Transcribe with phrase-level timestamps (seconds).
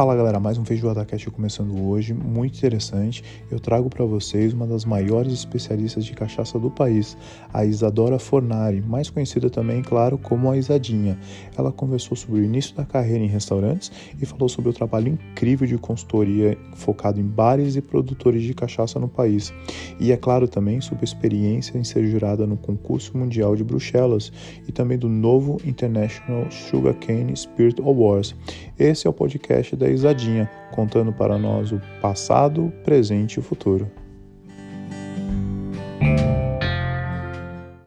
[0.00, 3.22] Fala galera, mais um Feijoada Cast começando hoje, muito interessante.
[3.50, 7.18] Eu trago para vocês uma das maiores especialistas de cachaça do país,
[7.52, 11.18] a Isadora Fornari, mais conhecida também, claro, como a Isadinha.
[11.54, 15.66] Ela conversou sobre o início da carreira em restaurantes e falou sobre o trabalho incrível
[15.66, 19.52] de consultoria focado em bares e produtores de cachaça no país.
[19.98, 24.32] E é claro também sobre a experiência em ser jurada no concurso mundial de Bruxelas
[24.66, 28.34] e também do novo International Sugarcane Spirit Awards.
[28.78, 33.90] Esse é o podcast da Isadinha, contando para nós o passado, presente e o futuro.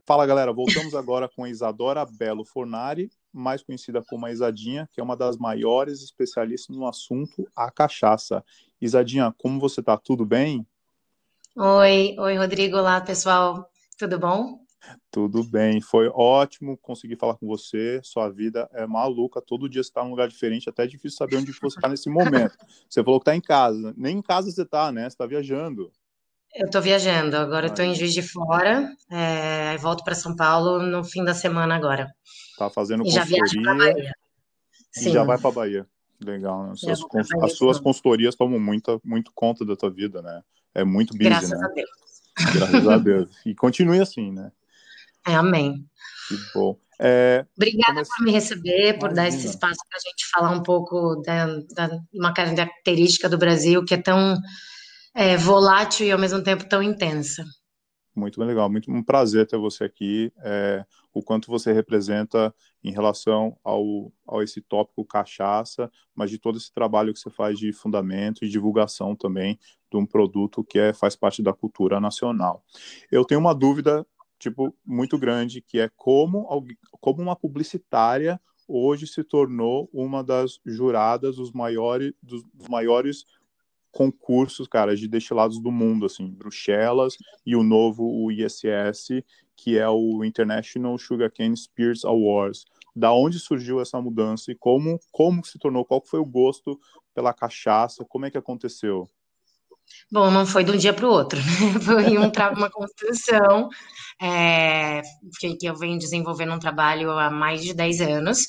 [0.06, 5.00] Fala galera, voltamos agora com a Isadora Belo Fornari, mais conhecida como a Isadinha, que
[5.00, 8.44] é uma das maiores especialistas no assunto a cachaça.
[8.82, 9.98] Isadinha, como você tá?
[9.98, 10.68] Tudo bem?
[11.56, 14.63] Oi, oi Rodrigo, olá pessoal, tudo bom?
[15.10, 18.00] Tudo bem, foi ótimo conseguir falar com você.
[18.04, 21.38] Sua vida é maluca, todo dia você está num lugar diferente, até é difícil saber
[21.38, 22.58] onde você está nesse momento.
[22.90, 25.04] Você falou que está em casa, nem em casa você está, né?
[25.04, 25.92] Você está viajando.
[26.56, 31.04] Eu estou viajando, agora estou em Juiz de Fora, é, volto para São Paulo no
[31.04, 32.14] fim da semana agora.
[32.58, 33.64] Tá fazendo e consultoria.
[33.64, 34.14] Já Bahia.
[34.92, 35.10] Sim.
[35.10, 35.88] E já vai para Bahia.
[36.24, 36.74] Legal, né?
[36.76, 40.44] Suas, Bahia, as suas consultorias tomam muito, muito conta da tua vida, né?
[40.76, 41.58] É muito busy, Graças né?
[41.58, 41.90] Graças a Deus.
[42.54, 43.30] Graças a Deus.
[43.46, 44.52] E continue assim, né?
[45.26, 45.86] É, amém.
[46.28, 46.78] Que bom.
[47.00, 48.12] É, Obrigada comece...
[48.16, 49.14] por me receber, por Imagina.
[49.14, 53.84] dar esse espaço para a gente falar um pouco da, da, uma característica do Brasil
[53.84, 54.38] que é tão
[55.16, 57.44] é, volátil e ao mesmo tempo tão intensa.
[58.16, 60.32] Muito legal, muito um prazer ter você aqui.
[60.44, 66.58] É, o quanto você representa em relação ao, ao esse tópico cachaça, mas de todo
[66.58, 69.58] esse trabalho que você faz de fundamento e divulgação também
[69.92, 72.64] de um produto que é, faz parte da cultura nacional.
[73.12, 74.06] Eu tenho uma dúvida
[74.44, 76.48] tipo muito grande que é como
[77.00, 83.26] como uma publicitária hoje se tornou uma das juradas dos maiores dos, maiores
[83.92, 87.16] concursos, cara, de destilados do mundo, assim, Bruxelas
[87.46, 89.24] e o novo o ISS,
[89.56, 92.66] que é o International Sugarcane Spirits Awards.
[92.96, 95.86] Da onde surgiu essa mudança e como como se tornou?
[95.86, 96.80] Qual foi o gosto
[97.14, 98.04] pela cachaça?
[98.04, 99.08] Como é que aconteceu?
[100.12, 101.44] Bom, não foi de um dia para o outro, né?
[101.84, 103.70] Foi um uma construção
[104.22, 105.02] é,
[105.40, 108.40] que, que, eu venho desenvolvendo um trabalho há mais de 10 anos.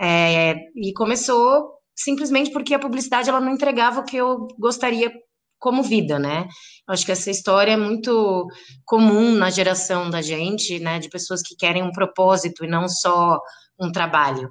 [0.00, 5.12] É, e começou simplesmente porque a publicidade ela não entregava o que eu gostaria
[5.58, 6.46] como vida, né?
[6.86, 8.46] Eu acho que essa história é muito
[8.84, 10.98] comum na geração da gente, né?
[10.98, 13.38] De pessoas que querem um propósito e não só
[13.80, 14.48] um trabalho.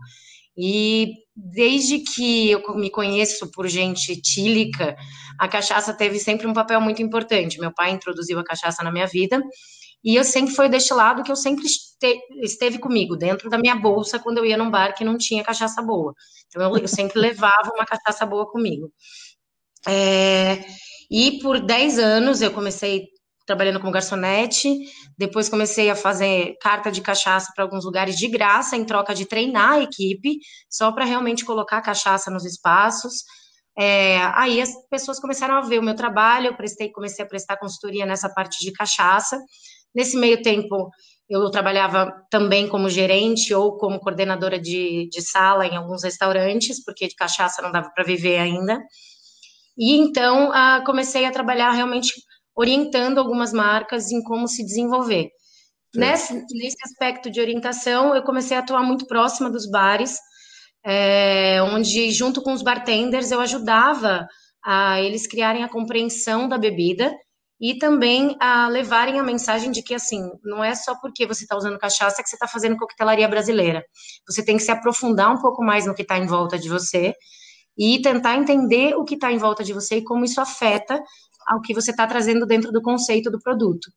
[0.58, 4.96] E desde que eu me conheço por gente tílica,
[5.40, 7.60] a cachaça teve sempre um papel muito importante.
[7.60, 9.42] Meu pai introduziu a cachaça na minha vida
[10.04, 11.66] e eu sempre foi deste lado que eu sempre
[12.44, 15.82] esteve comigo, dentro da minha bolsa, quando eu ia num bar que não tinha cachaça
[15.82, 16.14] boa.
[16.48, 18.92] Então eu, eu sempre levava uma cachaça boa comigo.
[19.88, 20.66] É,
[21.10, 23.08] e por 10 anos eu comecei
[23.46, 24.70] trabalhando como garçonete,
[25.18, 29.26] depois comecei a fazer carta de cachaça para alguns lugares de graça, em troca de
[29.26, 30.40] treinar a equipe,
[30.70, 33.24] só para realmente colocar cachaça nos espaços.
[33.78, 37.58] É, aí as pessoas começaram a ver o meu trabalho, eu prestei, comecei a prestar
[37.58, 39.40] consultoria nessa parte de cachaça.
[39.94, 40.90] Nesse meio tempo,
[41.30, 47.08] eu trabalhava também como gerente ou como coordenadora de, de sala em alguns restaurantes, porque
[47.08, 48.80] de cachaça não dava para viver ainda.
[49.78, 50.52] E então
[50.86, 52.14] comecei a trabalhar realmente
[52.56, 55.30] orientando algumas marcas em como se desenvolver.
[55.96, 60.18] Nesse, nesse aspecto de orientação, eu comecei a atuar muito próxima dos bares,
[60.84, 64.28] é, onde, junto com os bartenders, eu ajudava
[64.66, 67.14] a eles criarem a compreensão da bebida
[67.62, 71.56] e também a levarem a mensagem de que, assim, não é só porque você está
[71.56, 73.86] usando cachaça que você está fazendo coquetelaria brasileira.
[74.28, 77.14] Você tem que se aprofundar um pouco mais no que está em volta de você
[77.78, 81.02] e tentar entender o que está em volta de você e como isso afeta
[81.48, 83.90] ao que você está trazendo dentro do conceito do produto,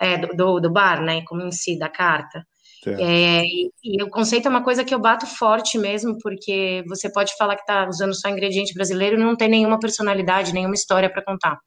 [0.00, 2.44] é, do, do, bar, né, como em si, da carta.
[2.86, 7.12] É, e, e, o conceito é uma coisa que eu bato forte mesmo, porque você
[7.12, 11.10] pode falar que está usando só ingrediente brasileiro e não tem nenhuma personalidade, nenhuma história
[11.10, 11.58] para contar.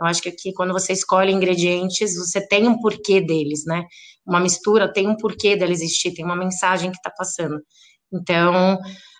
[0.00, 3.84] Eu acho que aqui, quando você escolhe ingredientes, você tem um porquê deles, né?
[4.24, 7.60] Uma mistura tem um porquê dela existir, tem uma mensagem que está passando.
[8.12, 8.78] Então,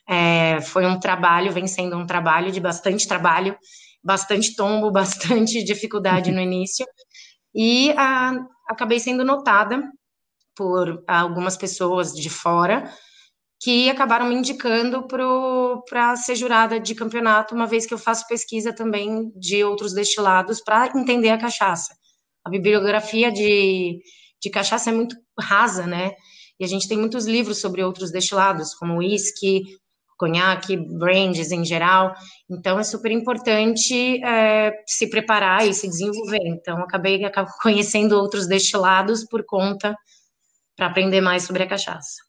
[0.09, 3.57] é, foi um trabalho, vem sendo um trabalho de bastante trabalho,
[4.03, 6.87] bastante tombo, bastante dificuldade no início,
[7.55, 8.35] e a,
[8.69, 9.83] acabei sendo notada
[10.57, 12.93] por algumas pessoas de fora
[13.63, 18.75] que acabaram me indicando para ser jurada de campeonato, uma vez que eu faço pesquisa
[18.75, 21.95] também de outros destilados para entender a cachaça.
[22.45, 24.01] A bibliografia de,
[24.43, 26.11] de cachaça é muito rasa, né?
[26.59, 29.63] E a gente tem muitos livros sobre outros destilados, como whisky,
[30.23, 32.15] conhaque, brands em geral.
[32.49, 36.47] Então, é super importante é, se preparar e se desenvolver.
[36.47, 37.21] Então, acabei
[37.61, 39.97] conhecendo outros destilados por conta
[40.77, 42.23] para aprender mais sobre a cachaça.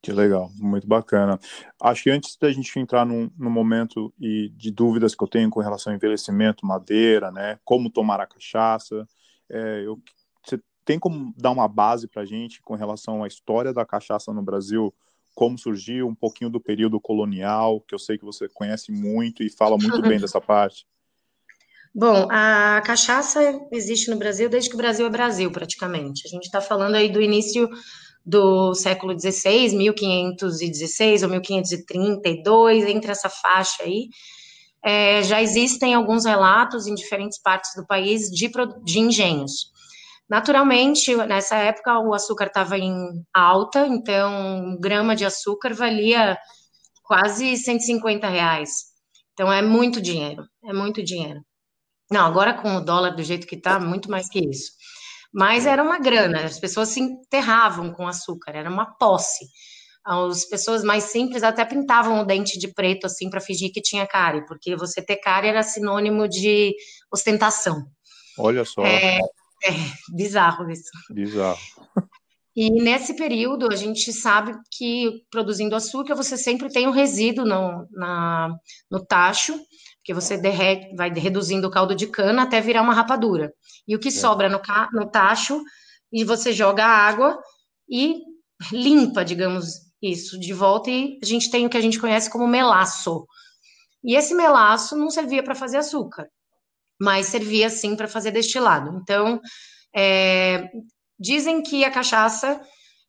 [0.00, 1.38] Que legal, muito bacana.
[1.80, 5.50] Acho que antes da gente entrar num, num, momento e de dúvidas que eu tenho
[5.50, 9.06] com relação ao envelhecimento, madeira, né, como tomar a cachaça,
[9.50, 10.00] é, eu,
[10.44, 14.32] você tem como dar uma base para a gente com relação à história da cachaça
[14.32, 14.92] no Brasil,
[15.34, 19.50] como surgiu, um pouquinho do período colonial, que eu sei que você conhece muito e
[19.50, 20.86] fala muito bem dessa parte?
[21.94, 23.40] Bom, a cachaça
[23.70, 26.26] existe no Brasil desde que o Brasil é Brasil, praticamente.
[26.26, 27.68] A gente está falando aí do início
[28.24, 34.08] do século XVI, 1516 ou 1532, entre essa faixa aí.
[34.84, 38.50] É, já existem alguns relatos em diferentes partes do país de,
[38.84, 39.71] de engenhos.
[40.28, 42.96] Naturalmente, nessa época o açúcar estava em
[43.34, 46.38] alta, então um grama de açúcar valia
[47.02, 48.70] quase 150 reais.
[49.32, 51.40] Então é muito dinheiro, é muito dinheiro.
[52.10, 54.72] Não, agora com o dólar do jeito que está, muito mais que isso.
[55.32, 59.46] Mas era uma grana, as pessoas se enterravam com açúcar, era uma posse.
[60.04, 64.06] As pessoas mais simples até pintavam o dente de preto assim para fingir que tinha
[64.06, 66.74] cárie, porque você ter cárie era sinônimo de
[67.10, 67.86] ostentação.
[68.38, 68.84] Olha só.
[68.84, 69.18] É,
[69.64, 69.70] é
[70.14, 70.90] bizarro isso.
[71.10, 71.58] Bizarro.
[72.54, 77.88] E nesse período, a gente sabe que produzindo açúcar, você sempre tem um resíduo no,
[77.90, 78.54] na,
[78.90, 79.58] no tacho,
[80.04, 83.54] que você derrete, vai reduzindo o caldo de cana até virar uma rapadura.
[83.88, 84.12] E o que é.
[84.12, 84.60] sobra no,
[84.92, 85.62] no tacho,
[86.12, 87.38] e você joga a água
[87.88, 88.20] e
[88.70, 89.64] limpa, digamos,
[90.02, 93.26] isso de volta, e a gente tem o que a gente conhece como melaço.
[94.04, 96.28] E esse melaço não servia para fazer açúcar
[97.02, 98.96] mas servia sim para fazer destilado.
[99.02, 99.40] Então,
[99.94, 100.70] é,
[101.18, 102.60] dizem que a cachaça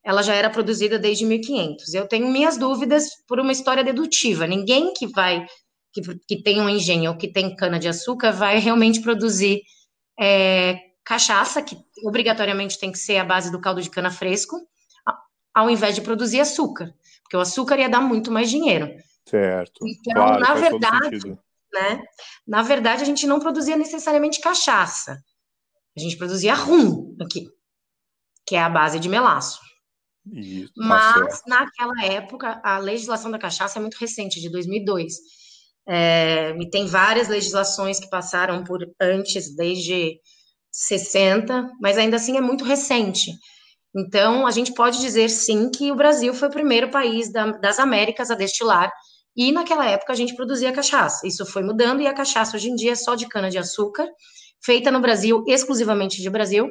[0.04, 1.94] ela já era produzida desde 1500.
[1.94, 4.48] Eu tenho minhas dúvidas por uma história dedutiva.
[4.48, 5.45] Ninguém que vai
[5.94, 9.62] que, que tem um engenho ou que tem cana de açúcar vai realmente produzir
[10.19, 10.75] é,
[11.06, 14.57] cachaça, que obrigatoriamente tem que ser a base do caldo de cana fresco,
[15.54, 16.92] ao invés de produzir açúcar,
[17.22, 18.89] porque o açúcar ia dar muito mais dinheiro.
[19.24, 19.86] Certo.
[19.88, 21.38] Então, claro, na verdade,
[21.74, 22.02] né?
[22.48, 25.18] Na verdade, a gente não produzia necessariamente cachaça.
[25.98, 27.48] A gente produzia rum aqui,
[28.48, 29.60] que é a base de melaço.
[30.31, 35.14] Isso, tá Mas, naquela época, a legislação da cachaça é muito recente, de 2002.
[35.86, 40.18] É, e tem várias legislações que passaram por antes, desde
[40.72, 43.31] 60, mas ainda assim é muito recente.
[43.96, 47.78] Então, a gente pode dizer sim que o Brasil foi o primeiro país da, das
[47.78, 48.92] Américas a destilar
[49.36, 51.28] e naquela época a gente produzia cachaça.
[51.28, 54.08] Isso foi mudando e a cachaça hoje em dia é só de cana-de-açúcar,
[54.64, 56.70] feita no Brasil, exclusivamente de Brasil.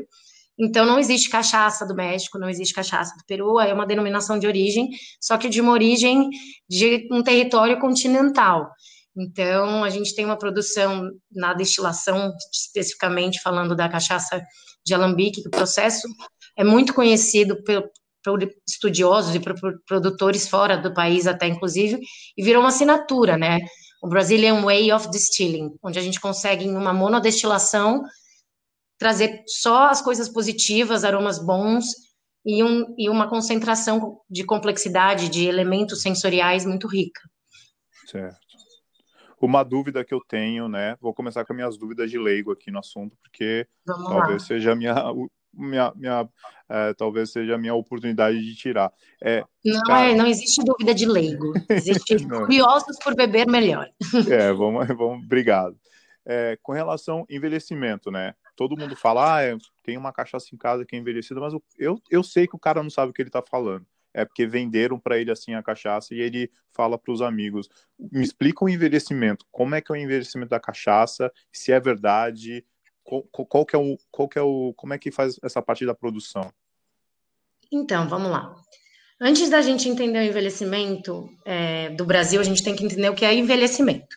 [0.58, 4.46] Então não existe cachaça do México, não existe cachaça do Peru, é uma denominação de
[4.46, 4.88] origem,
[5.20, 6.28] só que de uma origem
[6.68, 8.70] de um território continental.
[9.16, 14.42] Então a gente tem uma produção na destilação, especificamente falando da cachaça
[14.84, 16.06] de alambique, que o processo
[16.56, 17.56] é muito conhecido
[18.68, 19.40] estudiosos e
[19.86, 22.00] produtores fora do país até, inclusive,
[22.36, 23.60] e virou uma assinatura, né?
[24.02, 28.02] O Brazilian Way of Distilling, onde a gente consegue, em uma monodestilação,
[28.98, 31.86] trazer só as coisas positivas, aromas bons
[32.44, 37.20] e, um, e uma concentração de complexidade, de elementos sensoriais muito rica.
[38.06, 38.38] Certo.
[39.40, 40.96] Uma dúvida que eu tenho, né?
[41.00, 44.46] Vou começar com as minhas dúvidas de leigo aqui no assunto, porque Vamos talvez lá.
[44.46, 44.94] seja a minha,
[45.52, 46.28] minha, minha
[46.68, 48.92] é, talvez seja a minha oportunidade de tirar.
[49.20, 50.10] É, não, cara...
[50.10, 51.52] é, não existe dúvida de leigo.
[51.68, 53.88] Existe curiosos por beber melhor.
[54.30, 55.76] É, vamos, vamos obrigado.
[56.24, 58.34] É, com relação ao envelhecimento, né?
[58.56, 62.22] Todo mundo fala, ah, tem uma cachaça em casa que é envelhecida, mas eu, eu
[62.22, 63.84] sei que o cara não sabe o que ele está falando.
[64.14, 67.68] É porque venderam para ele assim a cachaça e ele fala para os amigos:
[67.98, 72.64] me explica o envelhecimento, como é que é o envelhecimento da cachaça, se é verdade,
[73.04, 75.84] qual, qual, que é o, qual que é o, como é que faz essa parte
[75.84, 76.52] da produção?
[77.70, 78.54] Então, vamos lá.
[79.20, 83.14] Antes da gente entender o envelhecimento é, do Brasil, a gente tem que entender o
[83.14, 84.16] que é envelhecimento.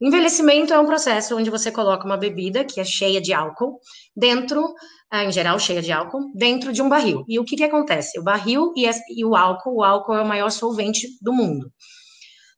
[0.00, 3.80] Envelhecimento é um processo onde você coloca uma bebida que é cheia de álcool
[4.14, 4.74] dentro,
[5.10, 7.24] é, em geral cheia de álcool, dentro de um barril.
[7.26, 8.18] E o que, que acontece?
[8.18, 11.72] O barril e, o álcool, o álcool é o maior solvente do mundo.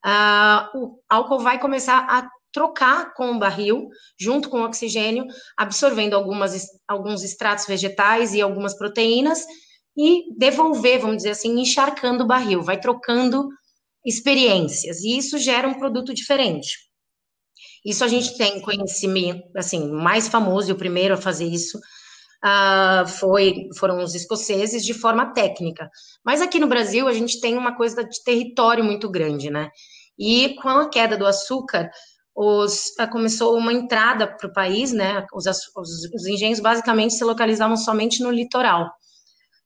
[0.05, 3.89] Uh, o álcool vai começar a trocar com o barril,
[4.19, 5.25] junto com o oxigênio,
[5.57, 9.45] absorvendo algumas, alguns extratos vegetais e algumas proteínas,
[9.97, 13.49] e devolver, vamos dizer assim, encharcando o barril, vai trocando
[14.05, 16.89] experiências, e isso gera um produto diferente.
[17.85, 21.79] Isso a gente tem conhecimento, assim, mais famoso e o primeiro a fazer isso
[22.45, 25.89] uh, foi, foram os escoceses de forma técnica.
[26.25, 29.71] Mas aqui no Brasil a gente tem uma coisa de território muito grande, né?
[30.19, 31.91] E com a queda do açúcar,
[32.41, 35.27] os, começou uma entrada para o país, né?
[35.35, 38.89] Os, os, os, engenhos basicamente se localizavam somente no litoral,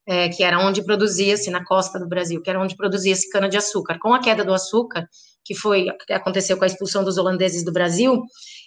[0.09, 3.99] é, que era onde produzia-se, na costa do Brasil, que era onde produzia-se cana-de-açúcar.
[4.01, 5.07] Com a queda do açúcar,
[5.45, 8.23] que foi que aconteceu com a expulsão dos holandeses do Brasil,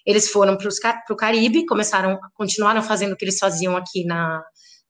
[0.06, 0.70] eles foram para
[1.10, 4.40] o Caribe, começaram, continuaram fazendo o que eles faziam aqui na,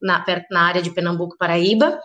[0.02, 1.98] na, na área de Pernambuco, Paraíba,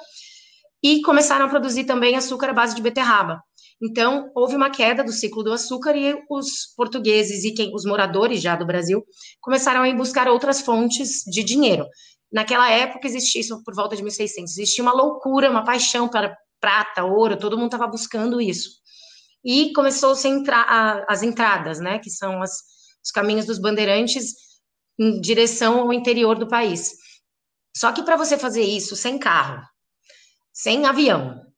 [0.80, 3.42] e começaram a produzir também açúcar à base de beterraba.
[3.82, 8.42] Então, houve uma queda do ciclo do açúcar e os portugueses e quem, os moradores
[8.42, 9.02] já do Brasil
[9.40, 11.86] começaram a ir buscar outras fontes de dinheiro.
[12.30, 17.04] Naquela época existia isso por volta de 1600, existia uma loucura, uma paixão para prata,
[17.04, 18.68] ouro, todo mundo estava buscando isso.
[19.42, 20.28] E começou-se
[21.08, 22.52] as entradas, né, que são as,
[23.02, 24.34] os caminhos dos bandeirantes
[24.98, 26.92] em direção ao interior do país.
[27.74, 29.62] Só que para você fazer isso sem carro,
[30.52, 31.49] sem avião,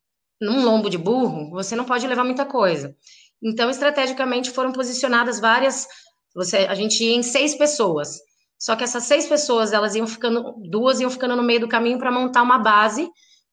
[0.42, 2.94] num lombo de burro, você não pode levar muita coisa.
[3.40, 5.86] Então, estrategicamente foram posicionadas várias.
[6.34, 8.18] Você, a gente ia em seis pessoas.
[8.58, 11.98] Só que essas seis pessoas, elas iam ficando, duas iam ficando no meio do caminho
[11.98, 13.08] para montar uma base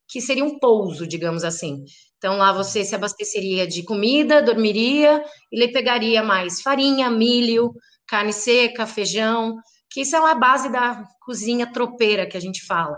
[0.07, 1.83] que seria um pouso, digamos assim.
[2.17, 7.71] Então lá você se abasteceria de comida, dormiria e lhe pegaria mais farinha, milho,
[8.07, 9.55] carne seca, feijão,
[9.89, 12.97] que isso é a base da cozinha tropeira que a gente fala.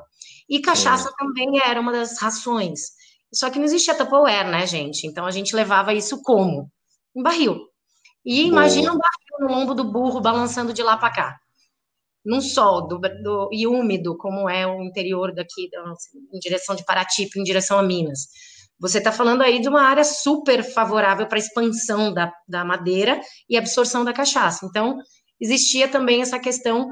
[0.49, 1.11] E cachaça é.
[1.17, 3.00] também era uma das rações.
[3.33, 5.07] Só que não existia Tupperware, né, gente?
[5.07, 6.69] Então a gente levava isso como?
[7.15, 7.67] Um barril.
[8.25, 11.37] E imagina um barril no lombo do burro balançando de lá para cá.
[12.23, 15.69] Num sol do, do, e úmido, como é o interior daqui,
[16.31, 18.27] em direção de Paratipo, em direção a Minas.
[18.79, 23.19] Você está falando aí de uma área super favorável para a expansão da, da madeira
[23.49, 24.65] e absorção da cachaça.
[24.65, 24.97] Então,
[25.39, 26.89] existia também essa questão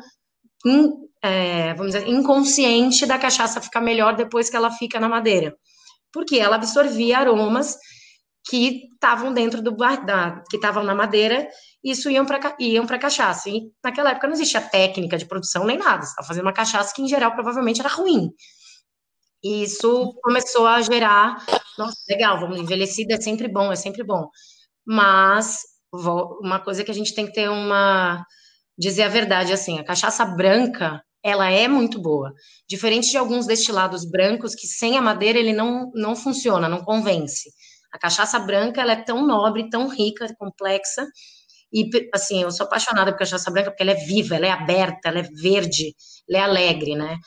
[0.66, 0.92] in,
[1.22, 5.56] é, vamos dizer, inconsciente da cachaça ficar melhor depois que ela fica na madeira,
[6.12, 7.78] porque ela absorvia aromas
[8.50, 11.48] que estavam dentro do da, que estavam na madeira,
[11.84, 13.50] e isso iam para iam para cachaça.
[13.50, 16.04] E naquela época não existia técnica de produção nem nada.
[16.04, 18.30] Estava fazendo uma cachaça que em geral provavelmente era ruim.
[19.44, 21.38] E isso começou a gerar,
[21.78, 24.28] nossa, legal, vamos envelhecida é sempre bom, é sempre bom.
[24.86, 25.60] Mas
[25.94, 28.26] uma coisa que a gente tem que ter uma
[28.78, 32.34] dizer a verdade assim, a cachaça branca, ela é muito boa.
[32.68, 37.50] Diferente de alguns destilados brancos que sem a madeira ele não não funciona, não convence.
[37.92, 41.08] A cachaça branca, ela é tão nobre, tão rica, complexa,
[41.72, 45.10] e assim, eu sou apaixonada por cachaça branca porque ela é viva, ela é aberta,
[45.10, 45.96] ela é verde,
[46.30, 47.18] ela é alegre, né?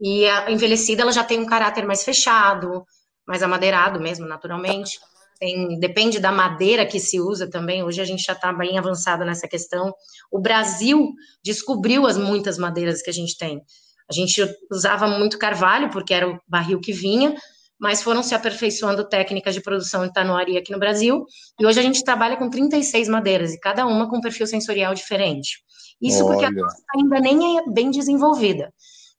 [0.00, 2.84] E a envelhecida ela já tem um caráter mais fechado,
[3.26, 4.98] mais amadeirado mesmo, naturalmente.
[5.38, 7.82] Tem, depende da madeira que se usa também.
[7.82, 9.92] Hoje a gente já está bem avançado nessa questão.
[10.30, 11.12] O Brasil
[11.44, 13.60] descobriu as muitas madeiras que a gente tem.
[14.08, 14.40] A gente
[14.70, 17.34] usava muito carvalho, porque era o barril que vinha,
[17.78, 21.24] mas foram se aperfeiçoando técnicas de produção de tanoaria aqui no Brasil.
[21.60, 24.94] E hoje a gente trabalha com 36 madeiras, e cada uma com um perfil sensorial
[24.94, 25.58] diferente.
[26.00, 26.32] Isso Olha.
[26.32, 28.72] porque a tosta ainda nem é bem desenvolvida.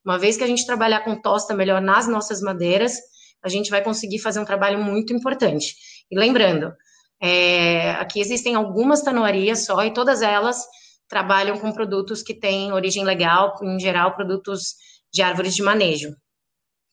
[0.05, 2.97] Uma vez que a gente trabalhar com tosta melhor nas nossas madeiras,
[3.43, 5.75] a gente vai conseguir fazer um trabalho muito importante.
[6.09, 6.73] E lembrando,
[7.21, 10.65] é, aqui existem algumas tanoarias só e todas elas
[11.07, 14.75] trabalham com produtos que têm origem legal, em geral, produtos
[15.11, 16.15] de árvores de manejo.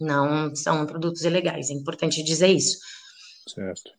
[0.00, 2.78] Não são produtos ilegais, é importante dizer isso.
[3.48, 3.90] Certo.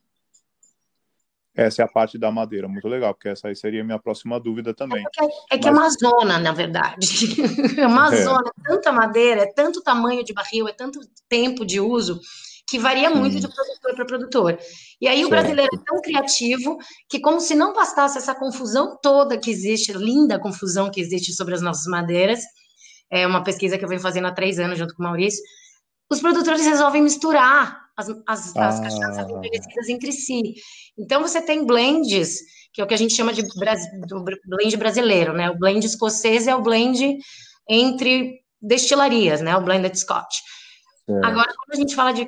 [1.55, 4.37] Essa é a parte da madeira, muito legal, porque essa aí seria a minha próxima
[4.37, 5.01] dúvida também.
[5.01, 7.07] É, que, é que é uma zona, na verdade.
[7.79, 8.23] É uma é.
[8.23, 12.19] zona, tanta madeira, é tanto tamanho de barril, é tanto tempo de uso,
[12.67, 14.59] que varia muito de produtor para produtor.
[14.99, 15.27] E aí certo.
[15.27, 19.93] o brasileiro é tão criativo que, como se não bastasse essa confusão toda que existe,
[19.93, 22.41] linda confusão que existe sobre as nossas madeiras,
[23.09, 25.43] é uma pesquisa que eu venho fazendo há três anos junto com o Maurício,
[26.09, 28.67] os produtores resolvem misturar as, as, ah.
[28.67, 30.55] as cachaças envelhecidas entre si.
[30.97, 32.39] Então, você tem blends,
[32.73, 35.49] que é o que a gente chama de blend brasileiro, né?
[35.49, 37.17] O blend escocês é o blend
[37.69, 39.55] entre destilarias, né?
[39.55, 40.39] O blended scotch.
[41.07, 41.25] É.
[41.25, 42.27] Agora, quando a gente fala de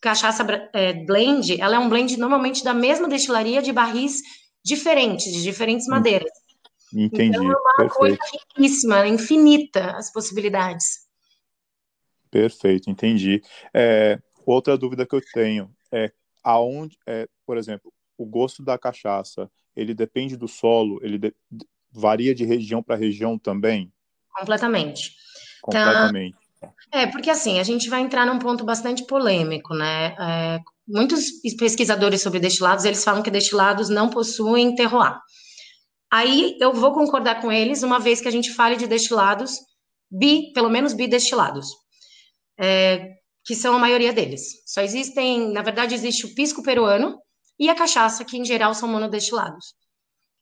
[0.00, 4.22] cachaça é, blend, ela é um blend normalmente da mesma destilaria de barris
[4.64, 5.92] diferentes, de diferentes hum.
[5.92, 6.30] madeiras.
[6.92, 7.36] Entendi.
[7.36, 7.94] Então, é uma Perfeito.
[7.94, 11.08] coisa riquíssima, infinita as possibilidades.
[12.30, 13.42] Perfeito, entendi.
[13.74, 16.12] É, outra dúvida que eu tenho é
[16.42, 21.34] aonde, é, por exemplo, o gosto da cachaça, ele depende do solo, ele de,
[21.90, 23.92] varia de região para região também?
[24.32, 25.16] Completamente.
[25.62, 26.36] Completamente.
[26.92, 30.14] É, porque assim, a gente vai entrar num ponto bastante polêmico, né?
[30.18, 35.16] É, muitos pesquisadores sobre destilados, eles falam que destilados não possuem terroir.
[36.12, 39.58] Aí eu vou concordar com eles, uma vez que a gente fale de destilados
[40.10, 41.68] bi, pelo menos bidestilados,
[42.58, 43.06] é,
[43.44, 44.42] que são a maioria deles.
[44.66, 47.16] Só existem, na verdade, existe o pisco peruano,
[47.58, 49.74] e a cachaça, que em geral são monodestilados.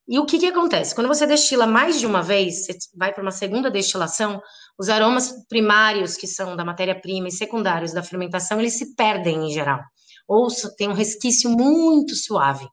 [0.07, 0.95] E o que, que acontece?
[0.95, 4.41] Quando você destila mais de uma vez, você vai para uma segunda destilação,
[4.79, 9.51] os aromas primários, que são da matéria-prima, e secundários da fermentação, eles se perdem em
[9.51, 9.81] geral.
[10.29, 12.67] Ou tem um resquício muito suave.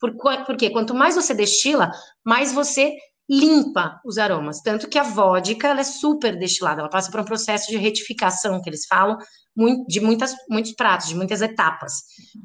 [0.00, 0.16] Por,
[0.46, 1.90] porque quanto mais você destila,
[2.24, 2.96] mais você
[3.28, 4.60] limpa os aromas.
[4.60, 8.60] Tanto que a vodka ela é super destilada, ela passa por um processo de retificação,
[8.60, 9.18] que eles falam,
[9.86, 11.92] de muitas, muitos pratos, de muitas etapas.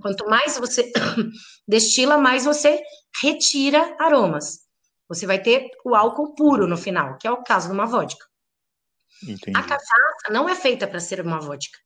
[0.02, 0.92] Quanto mais você
[1.68, 2.80] destila, mais você
[3.22, 4.60] retira aromas.
[5.08, 8.27] Você vai ter o álcool puro no final, que é o caso de uma vodka.
[9.24, 9.58] Entendi.
[9.58, 11.78] A cachaça não é feita para ser uma vodka.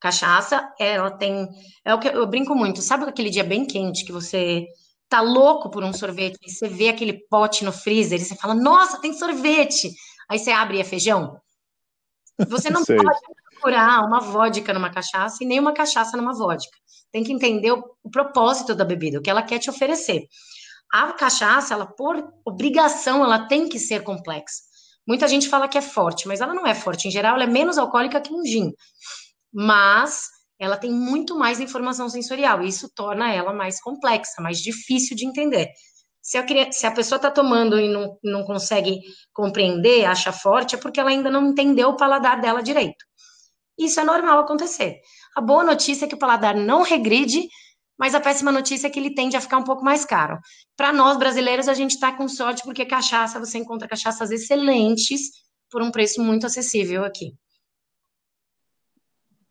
[0.00, 1.48] Cachaça, ela tem.
[1.84, 2.80] É o que eu brinco muito.
[2.80, 4.66] Sabe aquele dia bem quente que você
[5.08, 8.54] tá louco por um sorvete e você vê aquele pote no freezer e você fala:
[8.54, 9.90] Nossa, tem sorvete!
[10.28, 11.40] Aí você abre e é feijão?
[12.48, 16.76] Você não pode procurar uma vodka numa cachaça e nem uma cachaça numa vodka.
[17.10, 20.28] Tem que entender o, o propósito da bebida, o que ela quer te oferecer.
[20.92, 24.67] A cachaça, ela por obrigação, ela tem que ser complexa.
[25.08, 27.08] Muita gente fala que é forte, mas ela não é forte.
[27.08, 28.70] Em geral, ela é menos alcoólica que um gin.
[29.50, 30.28] Mas
[30.60, 35.24] ela tem muito mais informação sensorial, e isso torna ela mais complexa, mais difícil de
[35.24, 35.70] entender.
[36.20, 39.00] Se a, se a pessoa está tomando e não, não consegue
[39.32, 43.02] compreender, acha forte, é porque ela ainda não entendeu o paladar dela direito.
[43.78, 45.00] Isso é normal acontecer.
[45.34, 47.48] A boa notícia é que o paladar não regride,
[47.98, 50.38] mas a péssima notícia é que ele tende a ficar um pouco mais caro.
[50.76, 55.32] Para nós brasileiros, a gente está com sorte porque cachaça, você encontra cachaças excelentes
[55.70, 57.34] por um preço muito acessível aqui.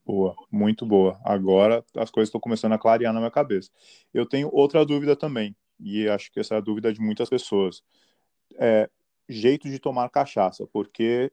[0.05, 1.19] Boa, muito boa.
[1.25, 3.69] Agora as coisas estão começando a clarear na minha cabeça.
[4.13, 7.83] Eu tenho outra dúvida também, e acho que essa é a dúvida de muitas pessoas.
[8.57, 8.89] É,
[9.27, 11.29] jeito de tomar cachaça, porque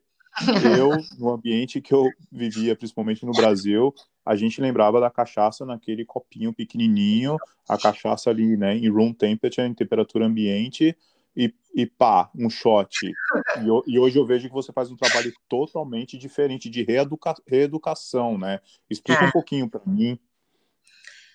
[0.78, 6.04] eu, no ambiente que eu vivia, principalmente no Brasil, a gente lembrava da cachaça naquele
[6.04, 7.36] copinho pequenininho,
[7.68, 10.96] a cachaça ali, né, em room temperature, em temperatura ambiente,
[11.36, 13.06] e, e pá, um shot.
[13.06, 18.38] E, e, hoje eu vejo que você faz um trabalho totalmente diferente de reeduca, reeducação,
[18.38, 18.60] né?
[18.88, 19.28] Explica é.
[19.28, 20.18] um pouquinho para mim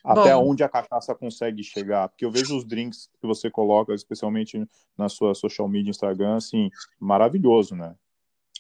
[0.03, 3.93] até Bom, onde a cachaça consegue chegar, porque eu vejo os drinks que você coloca,
[3.93, 4.65] especialmente
[4.97, 7.95] na sua social media, Instagram, assim, maravilhoso, né?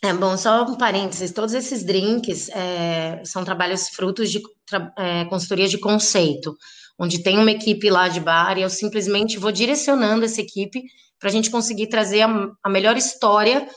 [0.01, 4.41] É bom, só um parênteses, todos esses drinks é, são trabalhos frutos de
[4.97, 6.55] é, consultoria de conceito,
[6.97, 10.83] onde tem uma equipe lá de bar e eu simplesmente vou direcionando essa equipe
[11.19, 12.29] para a gente conseguir trazer a,
[12.63, 13.67] a melhor história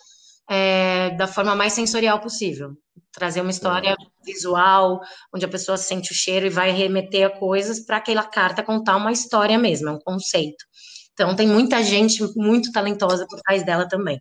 [0.49, 2.71] é, da forma mais sensorial possível.
[3.13, 3.97] Trazer uma história é.
[4.25, 5.01] visual,
[5.35, 8.97] onde a pessoa sente o cheiro e vai remeter a coisas para aquela carta contar
[8.97, 10.65] uma história mesmo, é um conceito.
[11.13, 14.21] Então, tem muita gente muito talentosa por trás dela também.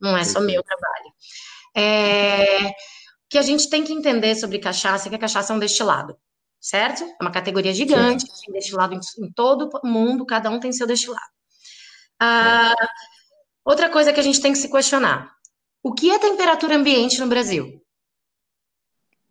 [0.00, 1.15] Não é só meu trabalho.
[1.76, 2.72] É, o
[3.28, 6.16] que a gente tem que entender sobre cachaça é que a cachaça é um destilado,
[6.58, 7.04] certo?
[7.04, 10.86] É uma categoria gigante, tem destilado em, em todo o mundo, cada um tem seu
[10.86, 11.20] destilado.
[12.18, 12.74] Ah,
[13.64, 15.30] outra coisa que a gente tem que se questionar:
[15.82, 17.82] o que é temperatura ambiente no Brasil?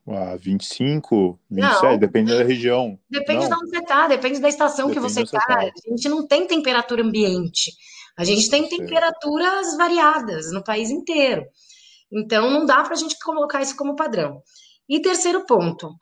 [0.08, 3.00] Ah, 25, 27, não, depende da região.
[3.10, 3.58] Depende não.
[3.58, 5.40] de onde você está, depende da estação depende que você está.
[5.40, 5.62] Tá.
[5.62, 7.72] A gente não tem temperatura ambiente.
[8.16, 11.44] A gente tem temperaturas variadas no país inteiro.
[12.16, 14.42] Então, não dá para a gente colocar isso como padrão.
[14.88, 15.94] E terceiro ponto,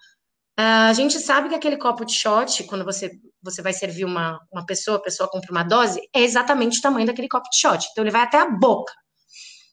[0.58, 4.65] a gente sabe que aquele copo de shot, quando você você vai servir uma, uma
[4.65, 7.86] pessoa, a pessoa compra uma dose, é exatamente o tamanho daquele copo de shot.
[7.91, 8.93] Então, ele vai até a boca.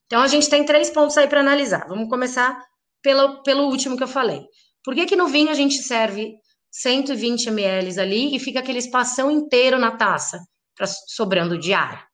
[0.07, 1.87] Então, a gente tem três pontos aí para analisar.
[1.87, 2.61] Vamos começar
[3.01, 4.45] pelo, pelo último que eu falei.
[4.83, 6.35] Por que, que no vinho a gente serve
[6.73, 10.41] 120 ml ali e fica aquele espação inteiro na taça,
[10.75, 12.10] pra, sobrando de ar?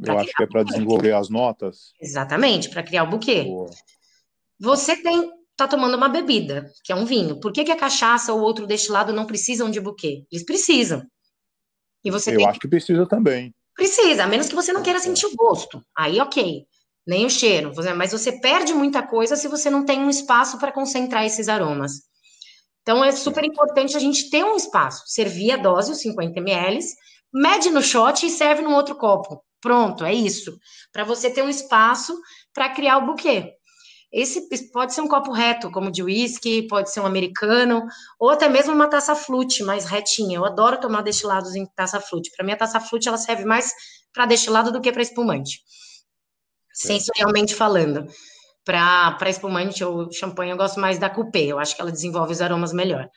[0.00, 1.92] Eu acho que é para desenvolver as notas.
[2.00, 3.44] Exatamente, para criar o buquê.
[3.44, 3.70] Boa.
[4.58, 7.38] Você tem está tomando uma bebida, que é um vinho.
[7.38, 10.24] Por que, que a cachaça ou outro destilado não precisam de buquê?
[10.30, 11.02] Eles precisam.
[12.04, 12.46] E você Eu tem...
[12.46, 13.54] acho que precisa também.
[13.74, 15.80] Precisa, a menos que você não queira sentir o gosto.
[15.96, 16.66] Aí, ok.
[17.06, 17.72] Nem o cheiro.
[17.96, 21.92] Mas você perde muita coisa se você não tem um espaço para concentrar esses aromas.
[22.82, 25.04] Então, é super importante a gente ter um espaço.
[25.06, 26.80] Servir a dose, os 50 ml,
[27.32, 29.42] mede no shot e serve num outro copo.
[29.64, 30.58] Pronto, é isso.
[30.92, 32.14] Para você ter um espaço
[32.52, 33.54] para criar o buquê.
[34.12, 37.82] Esse pode ser um copo reto, como de whisky, pode ser um americano,
[38.20, 40.36] ou até mesmo uma taça flute mais retinha.
[40.36, 42.30] Eu adoro tomar destilados em taça flute.
[42.36, 43.72] Para mim, a taça flute ela serve mais
[44.12, 45.62] para destilado do que para espumante,
[46.74, 48.06] sensorialmente falando.
[48.66, 51.44] Para espumante ou champanhe, eu gosto mais da coupé.
[51.46, 53.08] Eu acho que ela desenvolve os aromas melhor.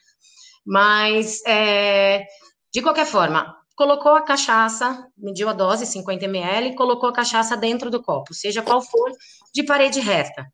[0.66, 2.26] Mas, é,
[2.74, 7.90] de qualquer forma, colocou a cachaça, mediu a dose, 50 ml, colocou a cachaça dentro
[7.90, 9.10] do copo, seja qual for,
[9.54, 10.46] de parede reta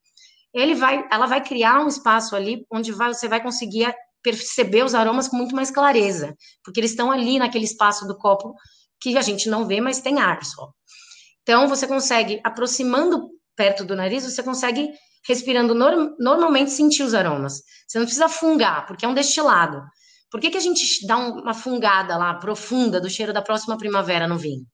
[0.53, 4.93] ele vai, ela vai criar um espaço ali onde vai, você vai conseguir perceber os
[4.93, 8.53] aromas com muito mais clareza, porque eles estão ali naquele espaço do copo
[9.01, 10.69] que a gente não vê, mas tem ar só.
[11.41, 14.91] Então, você consegue, aproximando perto do nariz, você consegue,
[15.27, 17.62] respirando norm normalmente, sentir os aromas.
[17.86, 19.81] Você não precisa fungar, porque é um destilado.
[20.34, 24.28] Por que, que a gente dá uma fungada lá profunda do cheiro da próxima primavera
[24.28, 24.65] no vinho?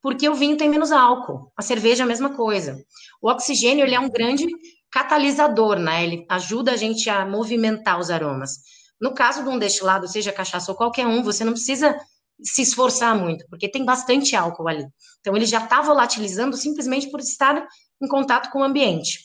[0.00, 2.80] Porque o vinho tem menos álcool, a cerveja é a mesma coisa.
[3.20, 4.46] O oxigênio ele é um grande
[4.88, 6.04] catalisador, né?
[6.04, 8.58] Ele ajuda a gente a movimentar os aromas.
[9.00, 11.98] No caso de um destilado, seja cachaça ou qualquer um, você não precisa
[12.40, 14.86] se esforçar muito, porque tem bastante álcool ali.
[15.18, 17.66] Então ele já está volatilizando simplesmente por estar
[18.00, 19.18] em contato com o ambiente.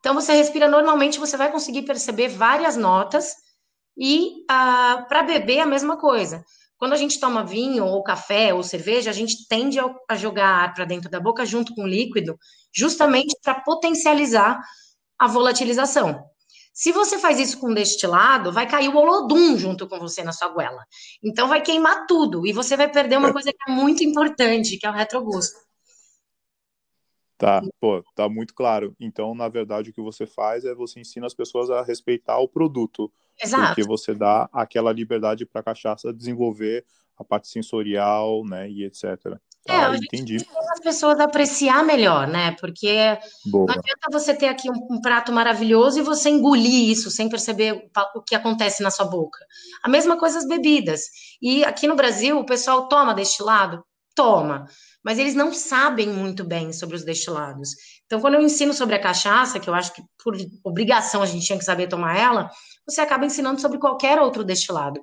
[0.00, 3.41] Então você respira normalmente, você vai conseguir perceber várias notas
[3.96, 6.44] e ah, para beber a mesma coisa.
[6.76, 10.74] Quando a gente toma vinho ou café ou cerveja, a gente tende a jogar ar
[10.74, 12.36] para dentro da boca junto com o líquido,
[12.72, 14.60] justamente para potencializar
[15.18, 16.24] a volatilização.
[16.72, 20.48] Se você faz isso com destilado, vai cair o olodum junto com você na sua
[20.48, 20.82] goela.
[21.22, 24.86] Então vai queimar tudo e você vai perder uma coisa que é muito importante, que
[24.86, 25.60] é o retrogusto.
[27.36, 28.96] Tá, pô, tá muito claro.
[28.98, 32.48] Então, na verdade, o que você faz é você ensina as pessoas a respeitar o
[32.48, 33.12] produto.
[33.42, 33.66] Exato.
[33.68, 36.84] Porque você dá aquela liberdade para a cachaça desenvolver
[37.16, 39.04] a parte sensorial, né, e etc.
[39.68, 40.44] É, ah, entendi.
[40.72, 42.56] as pessoas apreciar melhor, né?
[42.58, 43.16] Porque
[43.46, 43.66] Boa.
[43.66, 47.72] não adianta você ter aqui um, um, prato maravilhoso e você engolir isso sem perceber
[47.72, 49.38] o, o que acontece na sua boca.
[49.80, 51.02] A mesma coisa as bebidas.
[51.40, 53.84] E aqui no Brasil, o pessoal toma destilado?
[54.16, 54.66] Toma.
[55.04, 57.70] Mas eles não sabem muito bem sobre os destilados.
[58.06, 61.46] Então, quando eu ensino sobre a cachaça, que eu acho que por obrigação a gente
[61.46, 62.50] tinha que saber tomar ela,
[62.86, 65.00] você acaba ensinando sobre qualquer outro destilado.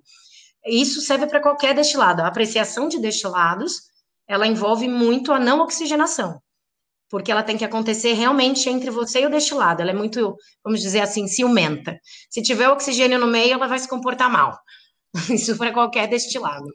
[0.66, 2.22] Isso serve para qualquer destilado.
[2.22, 3.90] A apreciação de destilados
[4.28, 6.40] ela envolve muito a não oxigenação,
[7.10, 9.82] porque ela tem que acontecer realmente entre você e o destilado.
[9.82, 12.00] Ela é muito, vamos dizer assim, ciumenta.
[12.30, 14.60] Se tiver oxigênio no meio, ela vai se comportar mal.
[15.34, 16.68] Isso para qualquer destilado.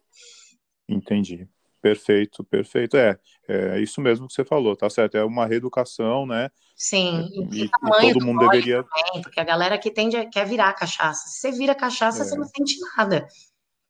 [0.88, 1.48] Entendi.
[1.84, 2.96] Perfeito, perfeito.
[2.96, 5.18] É, é isso mesmo que você falou, tá certo?
[5.18, 6.48] É uma reeducação, né?
[6.74, 7.70] Sim, e, e, e
[8.14, 8.82] todo mundo deveria.
[8.82, 11.28] Também, porque a galera que tende a, quer virar cachaça.
[11.28, 12.24] Se você vira cachaça, é.
[12.24, 13.28] você não sente nada.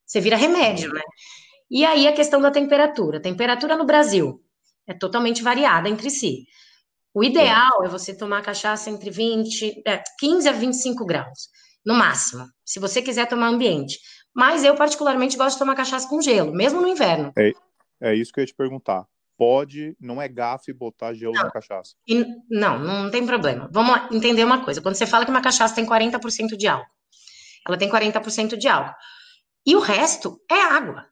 [0.05, 0.99] Você vira remédio, né?
[1.71, 3.17] E aí a questão da temperatura.
[3.17, 4.41] A temperatura no Brasil
[4.85, 6.43] é totalmente variada entre si.
[7.13, 11.47] O ideal é, é você tomar cachaça entre 20, é, 15 a 25 graus,
[11.85, 13.97] no máximo, se você quiser tomar ambiente.
[14.35, 17.31] Mas eu, particularmente, gosto de tomar cachaça com gelo, mesmo no inverno.
[17.37, 17.53] É,
[18.01, 19.05] é isso que eu ia te perguntar.
[19.37, 21.43] Pode, não é gafe botar gelo não.
[21.43, 21.95] na cachaça.
[22.07, 23.69] E, não, não tem problema.
[23.71, 24.81] Vamos entender uma coisa.
[24.81, 26.89] Quando você fala que uma cachaça tem 40% de álcool,
[27.67, 28.95] ela tem 40% de álcool.
[29.65, 31.05] E o resto é água.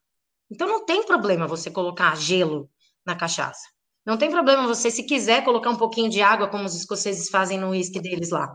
[0.49, 2.69] Então não tem problema você colocar gelo
[3.05, 3.67] na cachaça.
[4.05, 7.57] Não tem problema você, se quiser, colocar um pouquinho de água, como os escoceses fazem
[7.57, 8.53] no uísque deles lá.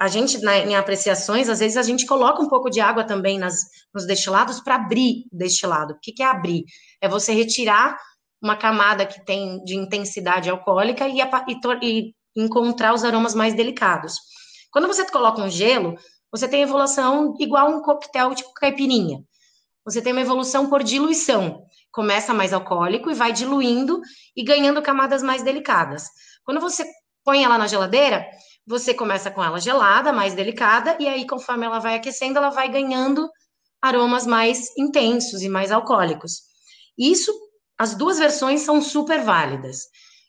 [0.00, 3.56] A gente, em apreciações, às vezes a gente coloca um pouco de água também nas,
[3.94, 5.94] nos destilados para abrir o destilado.
[5.94, 6.64] O que, que é abrir?
[7.00, 7.98] É você retirar
[8.42, 14.14] uma camada que tem de intensidade alcoólica e, e, e encontrar os aromas mais delicados.
[14.70, 15.94] Quando você coloca um gelo,
[16.30, 19.18] você tem evolução igual um coquetel tipo caipirinha
[19.86, 21.64] você tem uma evolução por diluição.
[21.92, 24.00] Começa mais alcoólico e vai diluindo
[24.34, 26.08] e ganhando camadas mais delicadas.
[26.44, 26.84] Quando você
[27.24, 28.26] põe ela na geladeira,
[28.66, 32.68] você começa com ela gelada, mais delicada, e aí, conforme ela vai aquecendo, ela vai
[32.68, 33.30] ganhando
[33.80, 36.42] aromas mais intensos e mais alcoólicos.
[36.98, 37.32] Isso,
[37.78, 39.82] as duas versões são super válidas.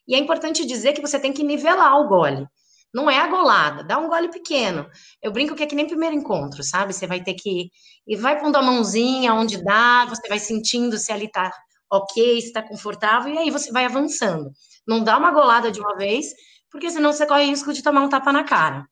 [0.08, 2.45] E é importante dizer que você tem que nivelar o gole.
[2.93, 4.88] Não é a golada, dá um gole pequeno.
[5.21, 6.93] Eu brinco que é que nem primeiro encontro, sabe?
[6.93, 7.69] Você vai ter que.
[8.08, 11.52] E vai pondo a mãozinha onde dá, você vai sentindo se ali tá
[11.91, 14.52] ok, se tá confortável, e aí você vai avançando.
[14.88, 16.28] Não dá uma golada de uma vez,
[16.69, 18.88] porque senão você corre risco de tomar um tapa na cara.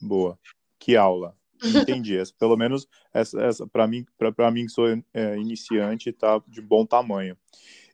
[0.00, 0.38] Boa.
[0.78, 1.36] Que aula.
[1.62, 2.16] Entendi.
[2.16, 6.60] essa, pelo menos essa, essa para mim, para mim que sou é, iniciante, tá de
[6.60, 7.36] bom tamanho.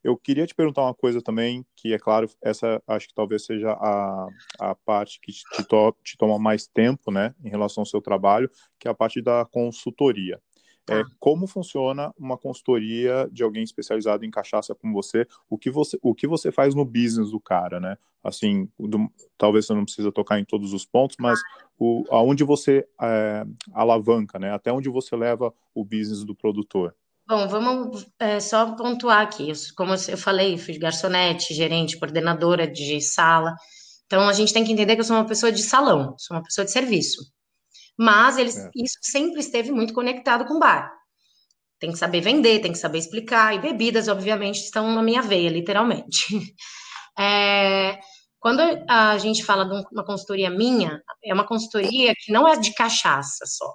[0.04, 3.72] Eu queria te perguntar uma coisa também, que é claro, essa acho que talvez seja
[3.72, 4.28] a,
[4.60, 8.48] a parte que te, to, te toma mais tempo, né, em relação ao seu trabalho,
[8.78, 10.40] que é a parte da consultoria.
[10.88, 11.10] É, tá.
[11.18, 15.26] como funciona uma consultoria de alguém especializado em cachaça como você?
[15.50, 17.96] O que você, o que você faz no business do cara, né?
[18.22, 21.40] Assim, do, talvez você não precisa tocar em todos os pontos, mas
[21.78, 24.52] o, aonde você é, alavanca, né?
[24.52, 26.94] Até onde você leva o business do produtor?
[27.28, 29.52] Bom, vamos é, só pontuar aqui.
[29.76, 33.54] Como eu falei, fui garçonete, gerente, coordenadora de sala.
[34.06, 36.42] Então, a gente tem que entender que eu sou uma pessoa de salão, sou uma
[36.42, 37.35] pessoa de serviço.
[37.98, 38.70] Mas eles, é.
[38.76, 40.92] isso sempre esteve muito conectado com bar.
[41.78, 43.54] Tem que saber vender, tem que saber explicar.
[43.54, 46.26] E bebidas, obviamente, estão na minha veia, literalmente.
[47.18, 47.98] É,
[48.38, 52.74] Quando a gente fala de uma consultoria minha, é uma consultoria que não é de
[52.74, 53.74] cachaça só.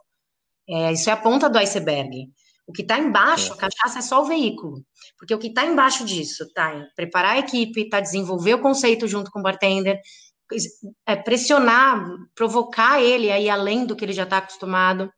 [0.70, 2.30] É, isso é a ponta do iceberg.
[2.68, 3.56] O que está embaixo, é.
[3.56, 4.84] a cachaça é só o veículo.
[5.18, 9.08] Porque o que está embaixo disso tá em preparar a equipe, tá desenvolver o conceito
[9.08, 10.00] junto com o bartender,
[11.06, 15.12] é, pressionar, provocar ele a ir além do que ele já está acostumado,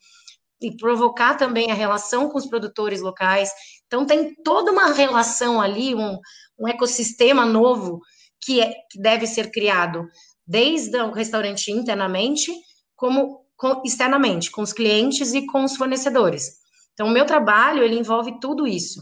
[0.63, 3.51] e provocar também a relação com os produtores locais.
[3.85, 6.17] Então, tem toda uma relação ali, um,
[6.57, 7.99] um ecossistema novo
[8.41, 10.07] que, é, que deve ser criado
[10.47, 12.51] desde o restaurante internamente,
[12.95, 16.63] como com, externamente, com os clientes e com os fornecedores.
[16.93, 19.01] Então, o meu trabalho, ele envolve tudo isso.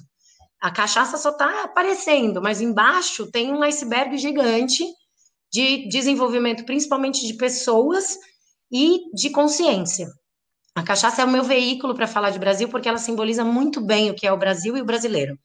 [0.59, 4.83] A cachaça só está aparecendo, mas embaixo tem um iceberg gigante
[5.51, 8.17] de desenvolvimento, principalmente de pessoas
[8.71, 10.07] e de consciência.
[10.73, 14.09] A cachaça é o meu veículo para falar de Brasil, porque ela simboliza muito bem
[14.09, 15.37] o que é o Brasil e o brasileiro.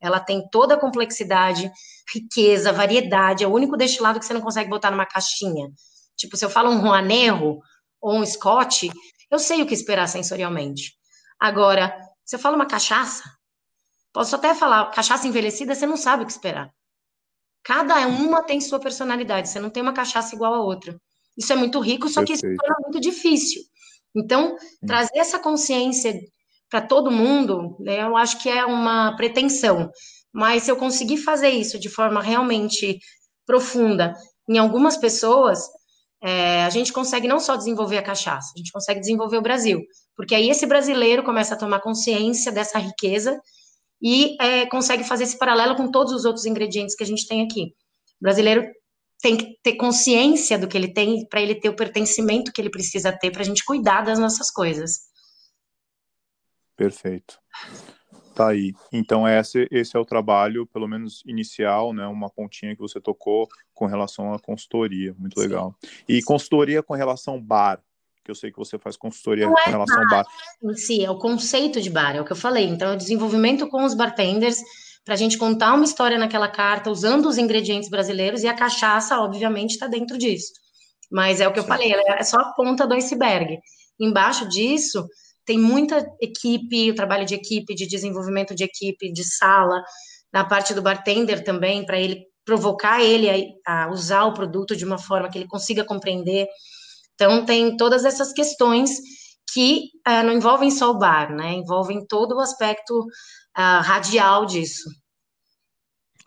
[0.00, 1.70] Ela tem toda a complexidade,
[2.14, 3.44] riqueza, variedade.
[3.44, 5.70] É o único destilado que você não consegue botar numa caixinha.
[6.16, 7.60] Tipo, se eu falo um Juanerro
[8.00, 8.90] ou um Scott,
[9.30, 10.94] eu sei o que esperar sensorialmente.
[11.38, 11.94] Agora,
[12.24, 13.24] se eu falo uma cachaça,
[14.12, 16.72] posso até falar cachaça envelhecida, você não sabe o que esperar.
[17.62, 20.96] Cada uma tem sua personalidade, você não tem uma cachaça igual a outra.
[21.36, 23.62] Isso é muito rico, só que isso torna muito difícil.
[24.14, 26.18] Então, trazer essa consciência
[26.68, 29.90] para todo mundo, né, eu acho que é uma pretensão.
[30.32, 32.98] Mas se eu conseguir fazer isso de forma realmente
[33.46, 34.14] profunda
[34.48, 35.60] em algumas pessoas,
[36.22, 39.80] é, a gente consegue não só desenvolver a cachaça, a gente consegue desenvolver o Brasil.
[40.16, 43.40] Porque aí esse brasileiro começa a tomar consciência dessa riqueza
[44.02, 47.42] e é, consegue fazer esse paralelo com todos os outros ingredientes que a gente tem
[47.42, 47.74] aqui.
[48.20, 48.64] O brasileiro
[49.20, 52.70] tem que ter consciência do que ele tem para ele ter o pertencimento que ele
[52.70, 55.10] precisa ter para a gente cuidar das nossas coisas.
[56.76, 57.38] Perfeito.
[58.34, 58.72] Tá aí.
[58.90, 62.06] Então esse, esse é o trabalho, pelo menos inicial, né?
[62.06, 65.14] Uma pontinha que você tocou com relação à consultoria.
[65.18, 65.46] Muito Sim.
[65.46, 65.74] legal.
[66.08, 67.82] E consultoria com relação bar,
[68.30, 70.24] que eu sei que você faz consultoria Não com é relação bar.
[70.62, 70.74] bar.
[70.76, 72.66] Sim, é o conceito de bar, é o que eu falei.
[72.66, 74.58] Então, é o desenvolvimento com os bartenders
[75.04, 79.18] para a gente contar uma história naquela carta usando os ingredientes brasileiros e a cachaça,
[79.18, 80.52] obviamente, está dentro disso.
[81.10, 81.64] Mas é o que Sim.
[81.64, 83.58] eu falei, é só a ponta do iceberg.
[83.98, 85.06] Embaixo disso
[85.44, 89.82] tem muita equipe, o trabalho de equipe, de desenvolvimento de equipe, de sala,
[90.32, 94.84] na parte do bartender também, para ele provocar ele a, a, usar o produto de
[94.84, 96.46] uma forma que ele consiga compreender.
[97.20, 98.98] Então, tem todas essas questões
[99.52, 101.52] que uh, não envolvem só o bar, né?
[101.52, 104.88] Envolvem todo o aspecto uh, radial disso.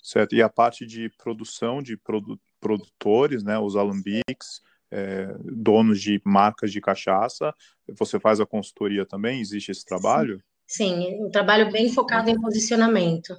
[0.04, 0.36] Certo.
[0.36, 3.58] E a parte de produção de produ produtores, né?
[3.58, 7.52] Os alambiques, é, donos de marcas de cachaça,
[7.90, 9.42] você faz a consultoria também?
[9.42, 10.42] Existe esse trabalho?
[10.68, 13.36] Sim, Sim um trabalho bem focado em posicionamento.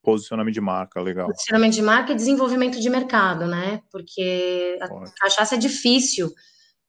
[0.00, 1.26] Posicionamento de marca, legal.
[1.26, 3.82] Posicionamento de marca e desenvolvimento de mercado, né?
[3.90, 5.12] Porque a Pode.
[5.16, 6.32] cachaça é difícil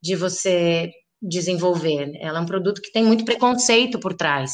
[0.02, 2.12] de você desenvolver.
[2.22, 4.54] Ela é um produto que tem muito preconceito por trás.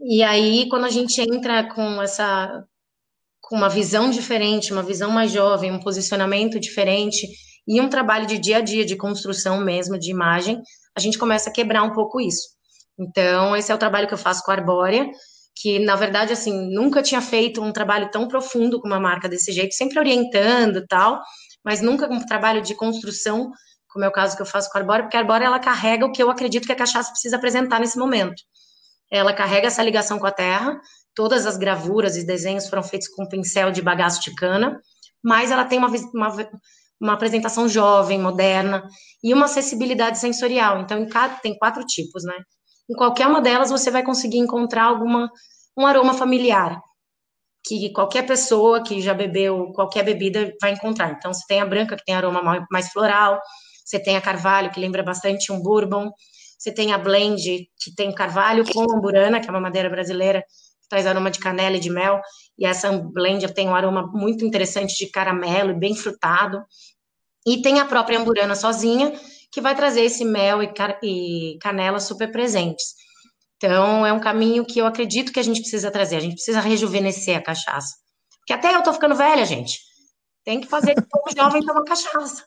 [0.00, 2.64] E aí, quando a gente entra com essa
[3.40, 7.26] com uma visão diferente, uma visão mais jovem, um posicionamento diferente
[7.68, 10.62] e um trabalho de dia a dia, de construção mesmo, de imagem,
[10.96, 12.48] a gente começa a quebrar um pouco isso.
[12.98, 15.06] Então, esse é o trabalho que eu faço com a Arbórea,
[15.56, 19.52] que, na verdade, assim, nunca tinha feito um trabalho tão profundo com uma marca desse
[19.52, 21.20] jeito, sempre orientando tal,
[21.64, 23.50] mas nunca um trabalho de construção,
[23.94, 26.04] como é o caso que eu faço com a Arbórea, porque a Arbórea, ela carrega
[26.04, 28.42] o que eu acredito que a cachaça precisa apresentar nesse momento
[29.10, 30.80] ela carrega essa ligação com a terra,
[31.14, 34.80] todas as gravuras e desenhos foram feitos com pincel de bagaço de cana,
[35.22, 36.50] mas ela tem uma, uma,
[37.00, 38.86] uma apresentação jovem, moderna
[39.22, 40.80] e uma acessibilidade sensorial.
[40.80, 42.34] Então, cada, tem quatro tipos, né?
[42.90, 45.30] Em qualquer uma delas você vai conseguir encontrar alguma
[45.76, 46.80] um aroma familiar
[47.66, 51.12] que qualquer pessoa que já bebeu qualquer bebida vai encontrar.
[51.12, 53.40] Então, você tem a branca que tem aroma mais floral,
[53.84, 56.10] você tem a carvalho que lembra bastante um bourbon,
[56.58, 60.42] você tem a blend, que tem carvalho com amburana, que é uma madeira brasileira,
[60.80, 62.22] que traz aroma de canela e de mel.
[62.58, 66.64] E essa blend tem um aroma muito interessante de caramelo e bem frutado.
[67.46, 69.12] E tem a própria amburana sozinha,
[69.52, 72.94] que vai trazer esse mel e, e canela super presentes.
[73.56, 76.16] Então, é um caminho que eu acredito que a gente precisa trazer.
[76.16, 77.94] A gente precisa rejuvenescer a cachaça.
[78.38, 79.80] Porque até eu tô ficando velha, gente.
[80.44, 82.46] Tem que fazer o jovem tomar cachaça.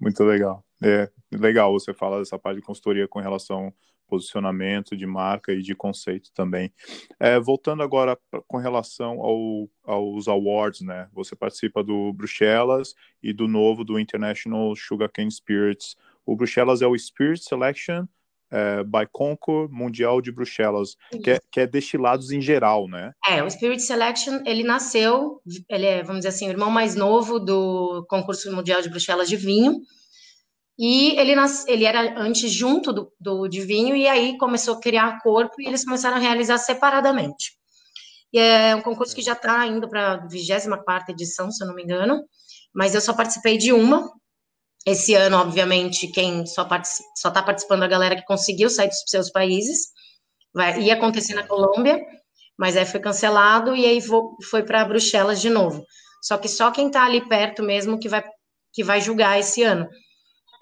[0.00, 0.64] Muito legal.
[0.82, 3.72] É legal você falar dessa parte de consultoria com relação
[4.06, 6.72] posicionamento de marca e de conceito também.
[7.18, 11.08] É, voltando agora com relação ao, aos awards, né?
[11.12, 15.96] Você participa do Bruxelas e do novo do International Sugarcane Spirits.
[16.24, 18.06] O Bruxelas é o Spirit Selection
[18.50, 23.12] é, Baikonur Mundial de Bruxelas, que é, que é, destilados em geral, né?
[23.26, 27.38] É, o Spirit Selection, ele nasceu, ele é, vamos dizer assim, o irmão mais novo
[27.38, 29.80] do concurso mundial de Bruxelas de vinho,
[30.78, 34.80] e ele, nas, ele era antes junto do, do de vinho, e aí começou a
[34.80, 37.52] criar corpo, e eles começaram a realizar separadamente.
[38.32, 41.74] E é um concurso que já está indo para a 24ª edição, se eu não
[41.74, 42.20] me engano,
[42.74, 44.10] mas eu só participei de uma,
[44.86, 46.68] esse ano, obviamente, quem só
[47.16, 49.88] está participando é a galera que conseguiu sair dos seus países.
[50.52, 51.98] Vai, ia acontecer na Colômbia,
[52.56, 54.00] mas aí foi cancelado e aí
[54.50, 55.84] foi para Bruxelas de novo.
[56.22, 58.22] Só que só quem está ali perto mesmo que vai,
[58.72, 59.88] que vai julgar esse ano.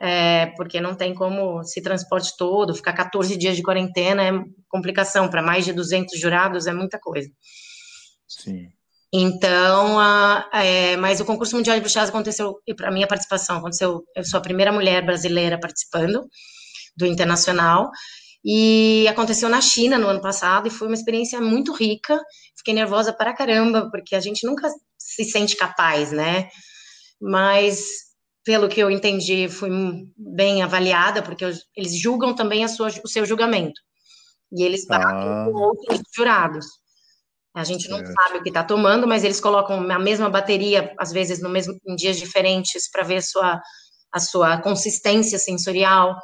[0.00, 4.32] É, porque não tem como se transporte todo, ficar 14 dias de quarentena é
[4.68, 5.28] complicação.
[5.28, 7.28] Para mais de 200 jurados é muita coisa.
[8.26, 8.68] Sim.
[9.14, 14.02] Então, a, é, mas o concurso mundial de bruxelas aconteceu, e para minha participação, aconteceu,
[14.16, 16.26] eu sou a primeira mulher brasileira participando
[16.96, 17.90] do internacional,
[18.42, 22.18] e aconteceu na China no ano passado, e foi uma experiência muito rica,
[22.56, 26.48] fiquei nervosa para caramba, porque a gente nunca se sente capaz, né,
[27.20, 27.84] mas
[28.44, 29.70] pelo que eu entendi, fui
[30.16, 31.44] bem avaliada, porque
[31.76, 33.78] eles julgam também a sua, o seu julgamento,
[34.50, 35.44] e eles batem ah.
[35.44, 36.81] com outros jurados.
[37.54, 38.14] A gente não certo.
[38.14, 41.74] sabe o que está tomando, mas eles colocam a mesma bateria, às vezes no mesmo,
[41.86, 43.60] em dias diferentes, para ver a sua,
[44.10, 46.16] a sua consistência sensorial.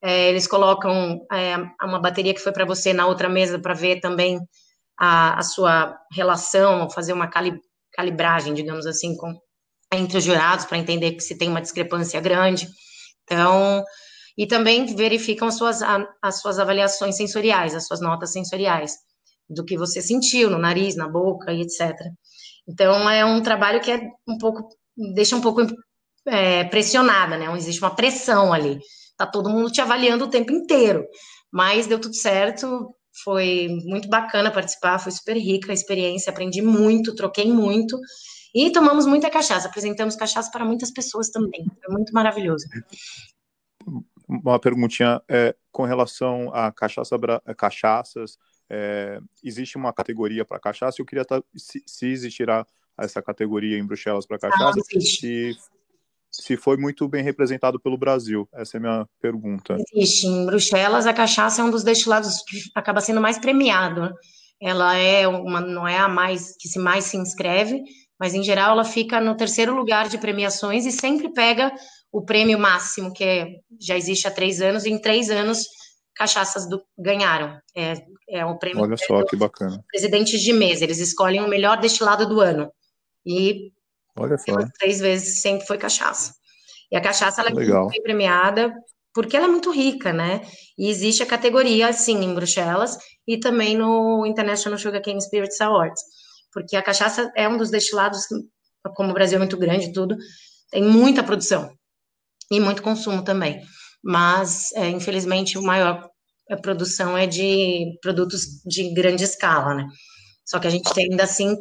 [0.00, 3.98] É, eles colocam é, uma bateria que foi para você na outra mesa para ver
[3.98, 4.38] também
[4.96, 7.58] a, a, sua relação, fazer uma cali,
[7.92, 9.34] calibragem, digamos assim, com,
[9.92, 12.68] entre os jurados, para entender que se tem uma discrepância grande.
[13.24, 13.84] Então,
[14.36, 15.80] e também verificam as suas,
[16.22, 19.07] as suas avaliações sensoriais, as suas notas sensoriais
[19.48, 21.94] do que você sentiu no nariz, na boca e etc.
[22.68, 24.68] Então é um trabalho que é um pouco
[25.14, 25.62] deixa um pouco
[26.26, 27.46] é, pressionada, né?
[27.56, 28.78] Existe uma pressão ali.
[29.16, 31.04] Tá todo mundo te avaliando o tempo inteiro.
[31.50, 37.14] Mas deu tudo certo, foi muito bacana participar, foi super rica a experiência, aprendi muito,
[37.14, 37.98] troquei muito
[38.54, 41.64] e tomamos muita cachaça, apresentamos cachaça para muitas pessoas também.
[41.84, 42.66] Foi muito maravilhoso.
[44.28, 47.16] Uma perguntinha é, com relação a cachaça,
[47.56, 48.36] cachaças,
[48.70, 51.00] é, existe uma categoria para cachaça.
[51.00, 51.24] Eu queria
[51.56, 52.66] se, se existirá
[52.98, 55.56] essa categoria em Bruxelas para cachaça, ah, se,
[56.30, 58.48] se foi muito bem representado pelo Brasil.
[58.52, 59.76] Essa é a minha pergunta.
[59.94, 60.26] Existe.
[60.26, 64.12] Em Bruxelas, a cachaça é um dos destilados que acaba sendo mais premiado.
[64.60, 67.80] Ela é uma, não é a mais que se mais se inscreve,
[68.18, 71.72] mas em geral ela fica no terceiro lugar de premiações e sempre pega
[72.10, 73.46] o prêmio máximo, que é,
[73.80, 75.66] já existe há três anos, e em três anos
[76.18, 77.60] cachaças do, ganharam.
[77.76, 77.94] É,
[78.28, 78.82] é um prêmio.
[78.82, 79.82] Olha só que bacana.
[79.88, 82.70] Presidentes de mesa, eles escolhem o melhor destilado do ano.
[83.24, 83.72] E
[84.18, 84.56] Olha só.
[84.78, 86.34] três vezes sempre foi cachaça.
[86.90, 87.82] E a cachaça ela é Legal.
[87.82, 88.74] muito bem premiada
[89.14, 90.42] porque ela é muito rica, né?
[90.76, 96.02] E existe a categoria, sim, em Bruxelas e também no International Sugar Cane Spirits Awards.
[96.52, 98.22] Porque a cachaça é um dos destilados,
[98.94, 100.16] como o Brasil é muito grande e tudo,
[100.70, 101.70] tem muita produção
[102.50, 103.62] e muito consumo também
[104.02, 106.08] mas é, infelizmente o maior
[106.50, 109.86] a produção é de produtos de grande escala, né?
[110.46, 111.56] Só que a gente tem, ainda assim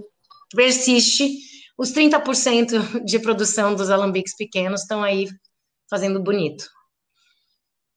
[0.55, 1.29] persiste
[1.77, 5.27] os 30% de produção dos alambiques pequenos estão aí
[5.89, 6.65] fazendo bonito.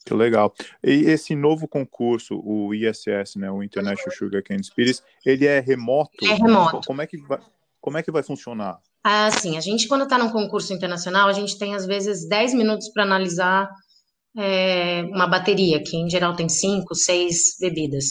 [0.04, 0.52] Que legal.
[0.82, 6.24] E esse novo concurso, o ISS, né, o International Sugar Cane Spirits, ele é remoto?
[6.24, 6.80] É remoto.
[6.86, 7.38] Como é que vai,
[7.80, 8.80] como é que vai funcionar?
[9.04, 12.54] Ah, sim, a gente quando está num concurso internacional, a gente tem às vezes 10
[12.54, 13.70] minutos para analisar
[14.36, 18.04] é, uma bateria, que em geral tem cinco, seis bebidas.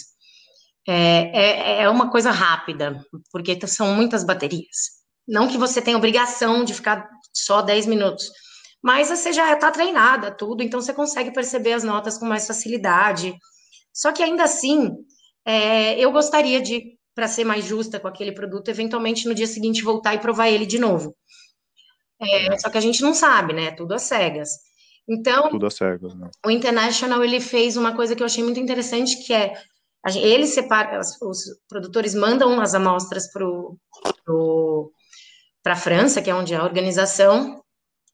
[0.87, 4.99] É, é, é uma coisa rápida, porque são muitas baterias.
[5.27, 8.31] Não que você tenha obrigação de ficar só 10 minutos,
[8.81, 13.35] mas você já está treinada, tudo, então você consegue perceber as notas com mais facilidade.
[13.93, 14.89] Só que ainda assim,
[15.45, 19.83] é, eu gostaria de, para ser mais justa com aquele produto, eventualmente no dia seguinte
[19.83, 21.15] voltar e provar ele de novo.
[22.21, 23.71] É, só que a gente não sabe, né?
[23.71, 24.49] Tudo às cegas.
[25.09, 25.65] Então, Tudo
[26.15, 26.29] né?
[26.45, 29.53] o International ele fez uma coisa que eu achei muito interessante, que é
[30.15, 33.43] ele separa, os produtores mandam as amostras para
[35.73, 37.61] a França, que é onde é a organização,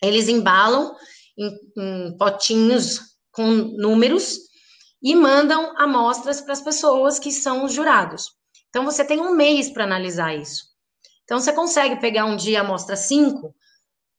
[0.01, 0.95] eles embalam
[1.37, 4.37] em, em potinhos com números
[5.03, 8.31] e mandam amostras para as pessoas que são os jurados.
[8.69, 10.63] Então, você tem um mês para analisar isso.
[11.23, 13.53] Então, você consegue pegar um dia a amostra 5,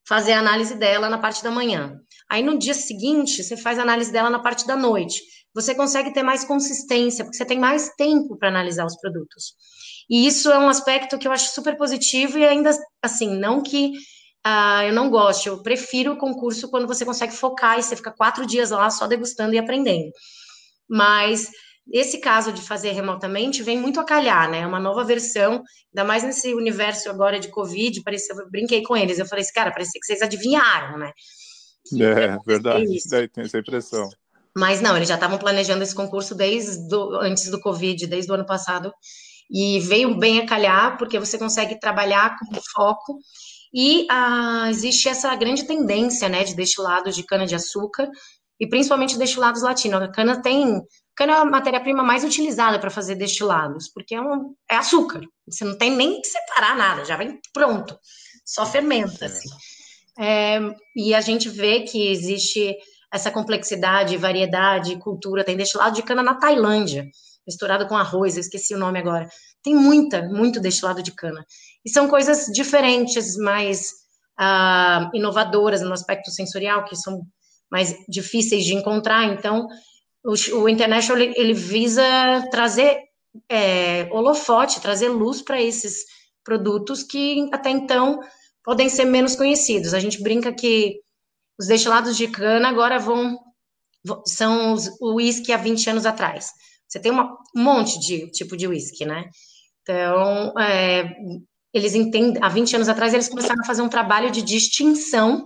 [0.06, 2.00] fazer a análise dela na parte da manhã.
[2.30, 5.22] Aí no dia seguinte, você faz a análise dela na parte da noite.
[5.54, 9.54] Você consegue ter mais consistência, porque você tem mais tempo para analisar os produtos.
[10.10, 12.70] E isso é um aspecto que eu acho super positivo e ainda
[13.02, 13.92] assim, não que
[14.46, 18.12] uh, eu não goste, eu prefiro o concurso quando você consegue focar e você fica
[18.12, 20.10] quatro dias lá só degustando e aprendendo.
[20.88, 21.50] mas
[21.92, 24.60] esse caso de fazer remotamente vem muito a calhar, né?
[24.60, 25.62] É uma nova versão,
[25.94, 29.52] ainda mais nesse universo agora de Covid, parecia, eu brinquei com eles, eu falei assim,
[29.54, 31.12] cara, parecia que vocês adivinharam, né?
[32.00, 34.08] É, verdade, daí tem essa impressão.
[34.56, 38.34] Mas não, eles já estavam planejando esse concurso desde do, antes do Covid, desde o
[38.34, 38.92] ano passado,
[39.50, 43.18] e veio bem a calhar, porque você consegue trabalhar com foco,
[43.74, 48.08] e ah, existe essa grande tendência, né, de destilados de cana-de-açúcar,
[48.58, 50.00] e principalmente destilados latinos.
[50.00, 50.80] A cana tem
[51.16, 55.22] cana é a matéria-prima mais utilizada para fazer destilados, porque é, um, é, açúcar.
[55.48, 57.98] Você não tem nem que separar nada, já vem pronto,
[58.44, 59.26] só fermenta.
[59.26, 59.48] Assim.
[59.48, 59.75] É,
[60.94, 62.76] e a gente vê que existe
[63.12, 65.44] essa complexidade, variedade, cultura.
[65.44, 67.06] Tem destilado de cana na Tailândia,
[67.46, 69.28] misturado com arroz, eu esqueci o nome agora.
[69.62, 71.44] Tem muita, muito destilado de cana.
[71.84, 73.92] E são coisas diferentes, mais
[74.40, 77.22] uh, inovadoras no aspecto sensorial, que são
[77.70, 79.24] mais difíceis de encontrar.
[79.24, 79.68] Então,
[80.24, 82.02] o, o International ele, ele visa
[82.50, 82.98] trazer
[83.48, 86.04] é, holofote, trazer luz para esses
[86.42, 88.20] produtos que até então
[88.66, 89.94] podem ser menos conhecidos.
[89.94, 90.96] A gente brinca que
[91.56, 93.38] os destilados de cana agora vão
[94.26, 96.50] são os, o uísque há 20 anos atrás.
[96.86, 99.24] Você tem uma, um monte de tipo de uísque, né?
[99.82, 101.16] Então, é,
[101.72, 105.44] eles entendem, há 20 anos atrás eles começaram a fazer um trabalho de distinção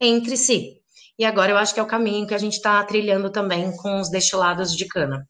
[0.00, 0.80] entre si.
[1.18, 4.00] E agora eu acho que é o caminho que a gente está trilhando também com
[4.00, 5.26] os destilados de cana.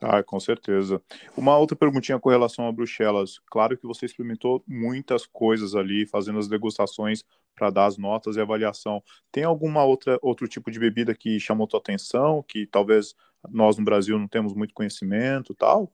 [0.00, 1.02] Ah, com certeza.
[1.36, 3.38] Uma outra perguntinha com relação a Bruxelas.
[3.50, 7.22] Claro que você experimentou muitas coisas ali, fazendo as degustações
[7.54, 9.02] para dar as notas e avaliação.
[9.30, 13.14] Tem alguma outra outro tipo de bebida que chamou tua atenção, que talvez
[13.50, 15.92] nós no Brasil não temos muito conhecimento, tal?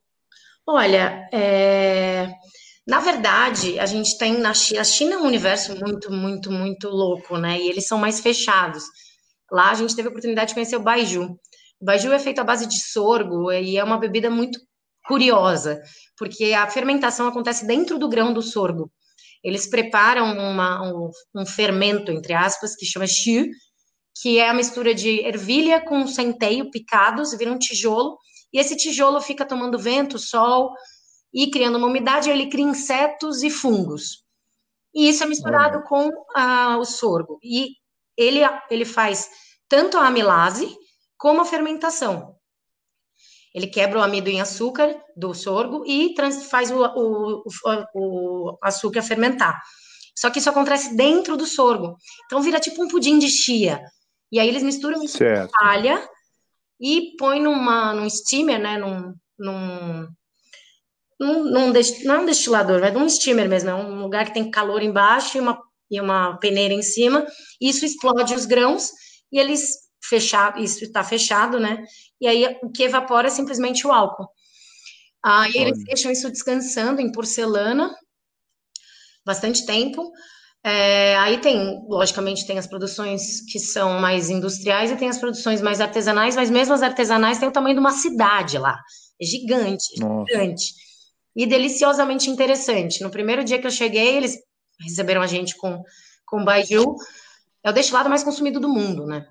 [0.64, 2.32] Olha, é...
[2.86, 6.88] Na verdade, a gente tem na China, a China é um universo muito, muito, muito
[6.88, 7.58] louco, né?
[7.60, 8.84] E eles são mais fechados.
[9.50, 11.36] Lá a gente teve a oportunidade de conhecer o baiju.
[11.80, 14.58] O baiju é feito à base de sorgo e é uma bebida muito
[15.06, 15.80] curiosa,
[16.16, 18.90] porque a fermentação acontece dentro do grão do sorgo.
[19.42, 23.46] Eles preparam uma, um, um, fermento, entre aspas, que chama xiu,
[24.20, 28.18] que é a mistura de ervilha com centeio picados, vira um tijolo,
[28.52, 30.72] e esse tijolo fica tomando vento, sol,
[31.32, 34.24] e criando uma umidade, ele cria insetos e fungos.
[34.94, 37.38] E isso é misturado com ah, o sorgo.
[37.42, 37.68] E
[38.16, 39.28] ele, ele faz
[39.68, 40.74] tanto a amilase
[41.26, 42.36] como a fermentação.
[43.52, 47.42] Ele quebra o amido em açúcar do sorgo e trans, faz o, o,
[47.96, 49.60] o, açúcar fermentar.
[50.16, 51.96] Só que isso acontece dentro do sorgo.
[52.26, 53.82] Então vira tipo um pudim de chia.
[54.30, 56.08] E aí eles misturam isso com palha
[56.80, 58.78] e põe numa, num steamer, né?
[58.78, 60.08] Num, num,
[61.18, 61.72] num, num
[62.04, 65.38] não é um destilador, é um steamer mesmo, é um lugar que tem calor embaixo
[65.38, 65.60] e uma,
[65.90, 67.26] e uma peneira em cima,
[67.60, 68.92] isso explode os grãos
[69.32, 71.84] e eles fechar, isso está fechado, né?
[72.20, 74.28] E aí o que evapora é simplesmente o álcool.
[75.24, 77.92] Aí ah, eles deixam isso descansando em porcelana
[79.24, 80.12] bastante tempo.
[80.64, 85.60] É, aí tem, logicamente, tem as produções que são mais industriais e tem as produções
[85.60, 88.80] mais artesanais, mas mesmo as artesanais têm o tamanho de uma cidade lá.
[89.20, 90.32] É gigante, Nossa.
[90.32, 90.86] gigante
[91.36, 93.02] e deliciosamente interessante.
[93.02, 94.38] No primeiro dia que eu cheguei, eles
[94.80, 95.82] receberam a gente com,
[96.24, 96.96] com baiju.
[97.62, 99.26] É o destilado mais consumido do mundo, né?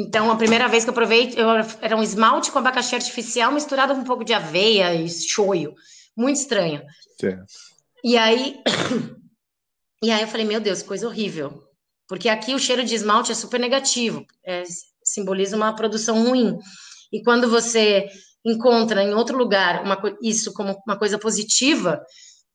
[0.00, 1.46] Então, a primeira vez que eu provei, eu,
[1.82, 5.74] era um esmalte com abacaxi artificial misturado com um pouco de aveia e choio.
[6.16, 6.82] Muito estranho.
[7.20, 7.44] Certo.
[8.02, 8.62] E aí,
[10.02, 11.62] e aí eu falei, meu Deus, coisa horrível.
[12.08, 14.24] Porque aqui o cheiro de esmalte é super negativo.
[14.42, 14.62] É,
[15.04, 16.56] simboliza uma produção ruim.
[17.12, 18.08] E quando você
[18.42, 22.02] encontra em outro lugar uma, isso como uma coisa positiva,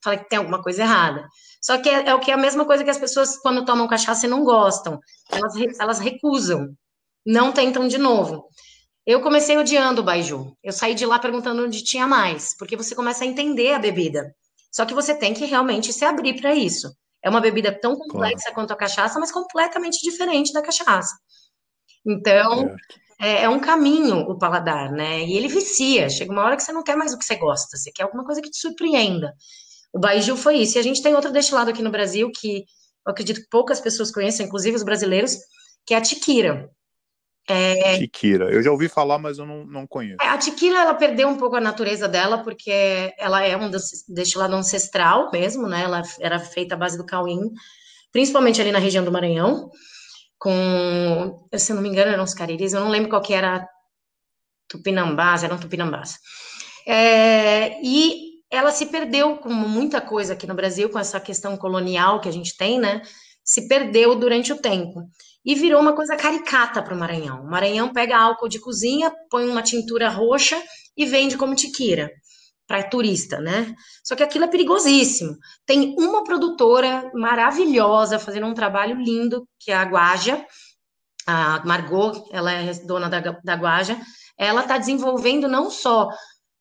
[0.04, 1.28] fala que tem alguma coisa errada.
[1.62, 3.88] Só que é, é, o que é a mesma coisa que as pessoas, quando tomam
[3.88, 5.00] cachaça, não gostam.
[5.32, 6.76] Elas, elas recusam,
[7.26, 8.48] não tentam de novo.
[9.06, 10.56] Eu comecei odiando o baiju.
[10.64, 14.36] Eu saí de lá perguntando onde tinha mais, porque você começa a entender a bebida.
[14.72, 16.94] Só que você tem que realmente se abrir para isso.
[17.24, 18.56] É uma bebida tão complexa claro.
[18.56, 21.16] quanto a cachaça, mas completamente diferente da cachaça.
[22.06, 22.76] Então,
[23.20, 25.24] é, é, um caminho o paladar, né?
[25.24, 26.10] E ele vicia.
[26.10, 28.26] Chega uma hora que você não quer mais o que você gosta, você quer alguma
[28.26, 29.34] coisa que te surpreenda.
[29.94, 30.78] O Baiju foi isso.
[30.78, 32.66] E a gente tem outro destilado aqui no Brasil que
[33.06, 35.38] eu acredito que poucas pessoas conhecem, inclusive os brasileiros,
[35.86, 36.70] que é a tiquira.
[37.48, 38.00] É...
[38.00, 38.52] Tiquira.
[38.52, 40.18] Eu já ouvi falar, mas eu não, não conheço.
[40.22, 43.70] É, a tiquira, ela perdeu um pouco a natureza dela, porque ela é um
[44.10, 45.84] destilado ancestral mesmo, né?
[45.84, 47.52] Ela era feita à base do cauim,
[48.12, 49.70] principalmente ali na região do Maranhão
[50.38, 53.68] com, se eu não me engano, eram os cariris, eu não lembro qual que era
[54.68, 56.18] tupinambás, eram tupinambás.
[56.86, 62.20] É, e ela se perdeu, como muita coisa aqui no Brasil, com essa questão colonial
[62.20, 63.02] que a gente tem, né?
[63.46, 65.08] se perdeu durante o tempo
[65.46, 67.42] e virou uma coisa caricata para o Maranhão.
[67.42, 70.62] O Maranhão pega álcool de cozinha, põe uma tintura roxa
[70.98, 72.10] e vende como tiquira
[72.68, 73.76] para turista, né?
[74.04, 75.38] Só que aquilo é perigosíssimo.
[75.66, 80.44] Tem uma produtora maravilhosa fazendo um trabalho lindo, que é a Guaja,
[81.28, 84.00] a Margot, ela é dona da, da Guaja,
[84.38, 86.10] ela está desenvolvendo não só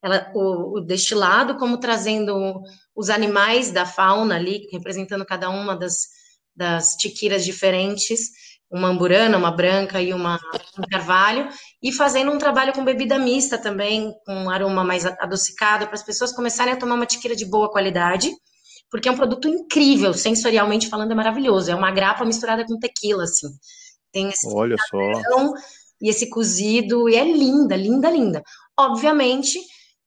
[0.03, 2.61] ela, o, o, destilado, como trazendo
[2.95, 6.09] os animais da fauna ali, representando cada uma das,
[6.55, 8.31] das tiquiras diferentes,
[8.75, 10.41] uma amburana, uma branca e uma
[10.77, 11.49] um carvalho,
[11.81, 16.03] e fazendo um trabalho com bebida mista também, com um aroma mais adocicado, para as
[16.03, 18.33] pessoas começarem a tomar uma tiquira de boa qualidade,
[18.91, 21.71] porque é um produto incrível, sensorialmente falando, é maravilhoso.
[21.71, 23.49] É uma grapa misturada com tequila, assim.
[24.13, 24.99] Tem esse Olha só.
[26.01, 28.43] E esse cozido, e é linda, linda, linda.
[28.77, 29.59] Obviamente,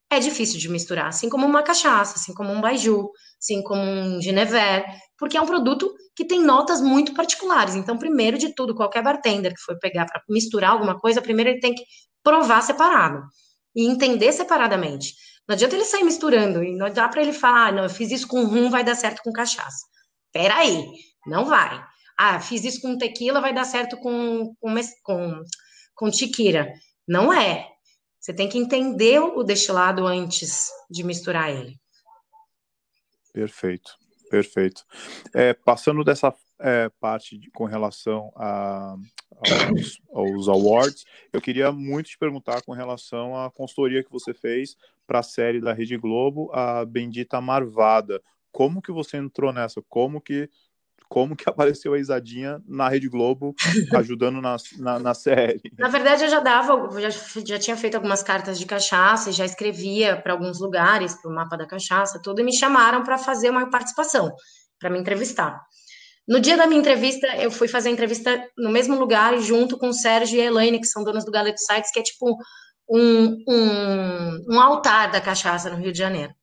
[0.09, 3.09] é difícil de misturar, assim como uma cachaça, assim como um baiju,
[3.41, 4.85] assim como um genever,
[5.17, 7.75] porque é um produto que tem notas muito particulares.
[7.75, 11.59] Então, primeiro de tudo, qualquer bartender que for pegar para misturar alguma coisa, primeiro ele
[11.59, 11.83] tem que
[12.23, 13.23] provar separado
[13.75, 15.13] e entender separadamente.
[15.47, 18.11] Não adianta ele sair misturando e não dá para ele falar, ah, não, eu fiz
[18.11, 19.85] isso com rum, vai dar certo com cachaça.
[20.33, 20.83] Peraí,
[21.25, 21.81] não vai.
[22.17, 25.43] Ah, fiz isso com tequila, vai dar certo com, com, com,
[25.95, 26.73] com tiquira.
[27.07, 27.65] Não é.
[28.19, 31.79] Você tem que entender o destilado antes de misturar ele.
[33.31, 33.95] Perfeito,
[34.29, 34.85] perfeito.
[35.33, 38.95] É, passando dessa é, parte de, com relação a,
[39.31, 44.75] aos, aos, awards, eu queria muito te perguntar com relação à consultoria que você fez
[45.05, 48.21] para a série da Rede Globo, a Bendita Marvada.
[48.51, 49.81] Como que você entrou nessa?
[49.87, 50.49] Como que
[51.09, 53.55] como que apareceu a Isadinha na Rede Globo
[53.93, 55.61] ajudando na, na, na série.
[55.77, 57.09] Na verdade, eu já dava, já,
[57.45, 61.57] já tinha feito algumas cartas de cachaça, já escrevia para alguns lugares, para o mapa
[61.57, 64.31] da cachaça, tudo, e me chamaram para fazer uma participação,
[64.79, 65.59] para me entrevistar.
[66.27, 69.89] No dia da minha entrevista, eu fui fazer a entrevista no mesmo lugar, junto com
[69.89, 72.37] o Sérgio e a Elaine, que são donos do Galeto Sites, que é tipo
[72.89, 76.33] um, um, um altar da cachaça no Rio de Janeiro.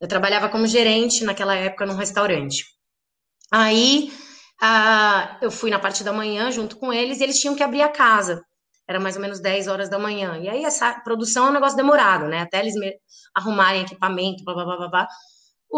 [0.00, 2.64] Eu trabalhava como gerente naquela época num restaurante.
[3.52, 4.12] Aí
[5.40, 7.88] eu fui na parte da manhã junto com eles e eles tinham que abrir a
[7.88, 8.44] casa.
[8.88, 10.38] Era mais ou menos 10 horas da manhã.
[10.38, 12.40] E aí essa produção é um negócio demorado, né?
[12.40, 12.74] Até eles
[13.34, 15.08] arrumarem equipamento, blá, blá, blá, blá, blá.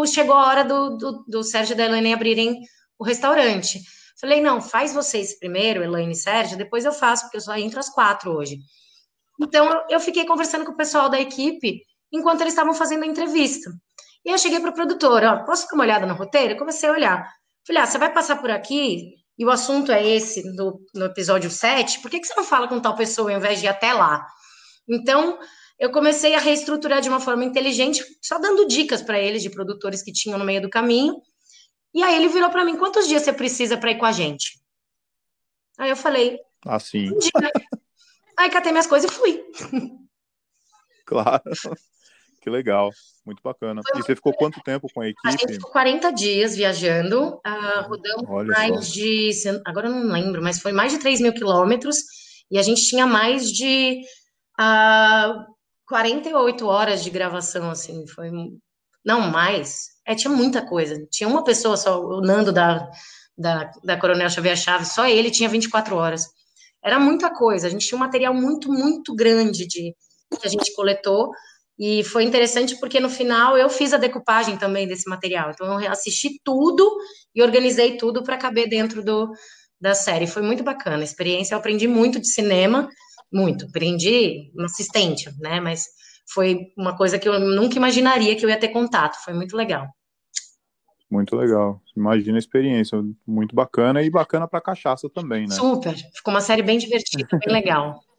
[0.07, 2.59] Chegou a hora do, do, do Sérgio e da Elaine abrirem
[2.99, 3.81] o restaurante.
[4.21, 7.81] Falei, não, faz vocês primeiro, Elaine e Sérgio, depois eu faço, porque eu só entro
[7.81, 8.59] às quatro hoje.
[9.41, 13.71] Então, eu fiquei conversando com o pessoal da equipe enquanto eles estavam fazendo a entrevista.
[14.25, 16.55] E eu cheguei para o produtor, ó, posso dar uma olhada no roteiro?
[16.55, 17.29] Eu comecei a olhar.
[17.67, 21.51] Falei, ah, você vai passar por aqui e o assunto é esse do, no episódio
[21.51, 23.93] 7, por que, que você não fala com tal pessoa ao invés de ir até
[23.93, 24.27] lá?
[24.89, 25.39] Então,
[25.79, 30.03] eu comecei a reestruturar de uma forma inteligente, só dando dicas para eles de produtores
[30.03, 31.21] que tinham no meio do caminho.
[31.95, 34.61] E aí ele virou para mim: quantos dias você precisa para ir com a gente?
[35.79, 37.11] Aí eu falei: assim.
[37.11, 37.33] Um dia.
[38.39, 39.43] aí catei minhas coisas e fui.
[41.05, 41.43] Claro.
[42.43, 42.91] Que legal,
[43.25, 43.81] muito bacana.
[43.89, 45.29] Foi e você ficou quanto tempo com a equipe?
[45.29, 48.93] A gente ficou 40 dias viajando, uh, rodamos Olha mais só.
[48.93, 49.31] de,
[49.65, 51.99] agora eu não lembro, mas foi mais de 3 mil quilômetros,
[52.51, 54.01] e a gente tinha mais de
[54.59, 55.47] uh, ah,
[55.87, 58.31] 48 horas de gravação, assim, foi,
[59.05, 62.91] não mais, é, tinha muita coisa, tinha uma pessoa só, o Nando da,
[63.39, 66.27] da, da Coronel Xavier Chaves, só ele tinha 24 horas,
[66.83, 69.95] era muita coisa, a gente tinha um material muito, muito grande de,
[70.41, 71.31] que a gente coletou,
[71.79, 75.51] e foi interessante porque no final eu fiz a decupagem também desse material.
[75.51, 76.89] Então eu assisti tudo
[77.35, 79.33] e organizei tudo para caber dentro do,
[79.81, 80.27] da série.
[80.27, 80.99] Foi muito bacana.
[80.99, 82.89] A experiência, eu aprendi muito de cinema,
[83.33, 83.67] muito.
[83.67, 85.61] Aprendi uma assistente, né?
[85.61, 85.87] Mas
[86.33, 89.17] foi uma coisa que eu nunca imaginaria que eu ia ter contato.
[89.25, 89.89] Foi muito legal.
[91.11, 91.83] Muito legal.
[91.97, 95.55] Imagina a experiência, muito bacana e bacana para cachaça também, né?
[95.55, 95.95] Super.
[96.15, 98.01] Ficou uma série bem divertida, bem legal.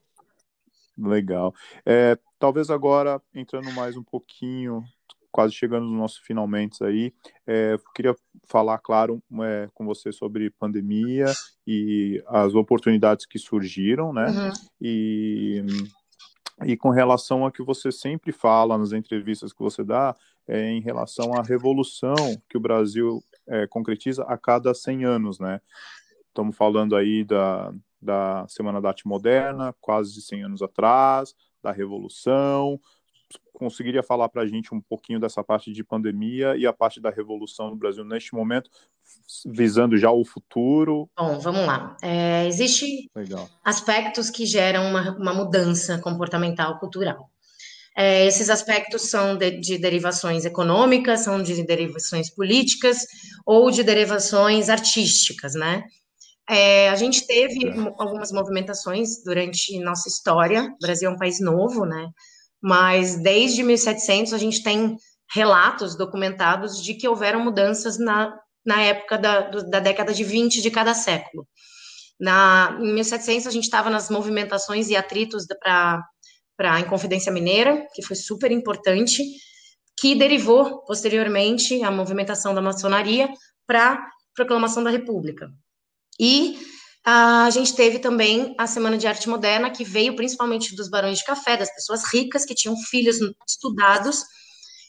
[0.95, 1.55] Legal.
[1.83, 4.83] É, talvez agora, entrando mais um pouquinho,
[5.31, 7.13] quase chegando no nosso finalmente aí,
[7.47, 8.13] é, queria
[8.49, 11.27] falar, claro, é, com você sobre pandemia
[11.65, 14.25] e as oportunidades que surgiram, né?
[14.25, 14.51] Uhum.
[14.81, 15.63] E,
[16.65, 20.13] e com relação a que você sempre fala nas entrevistas que você dá,
[20.45, 22.13] é, em relação à revolução
[22.49, 25.61] que o Brasil é, concretiza a cada 100 anos, né?
[26.27, 31.33] Estamos falando aí da, da Semana da Arte Moderna, quase 100 anos atrás,
[31.63, 32.79] da Revolução.
[33.51, 37.09] Conseguiria falar para a gente um pouquinho dessa parte de pandemia e a parte da
[37.09, 38.69] revolução no Brasil neste momento,
[39.45, 41.09] visando já o futuro?
[41.17, 41.97] Bom, vamos lá.
[42.01, 43.09] É, Existem
[43.63, 47.29] aspectos que geram uma, uma mudança comportamental cultural.
[47.95, 53.05] É, esses aspectos são de, de, derivações econômicas, são de derivações políticas
[53.45, 55.83] ou de derivações artísticas, né?
[56.49, 60.63] É, a gente teve algumas movimentações durante nossa história.
[60.63, 62.09] O Brasil é um país novo, né?
[62.61, 64.97] Mas desde 1700 a gente tem
[65.33, 70.69] relatos documentados de que houveram mudanças na, na época da, da década de 20 de
[70.69, 71.47] cada século.
[72.19, 76.03] Na, em 1700 a gente estava nas movimentações e atritos para
[76.59, 79.23] a Inconfidência Mineira, que foi super importante,
[79.99, 83.29] que derivou posteriormente a movimentação da maçonaria
[83.65, 83.99] para
[84.35, 85.49] proclamação da República.
[86.23, 86.57] E
[87.05, 91.25] a gente teve também a Semana de Arte Moderna, que veio principalmente dos barões de
[91.25, 94.23] café, das pessoas ricas que tinham filhos estudados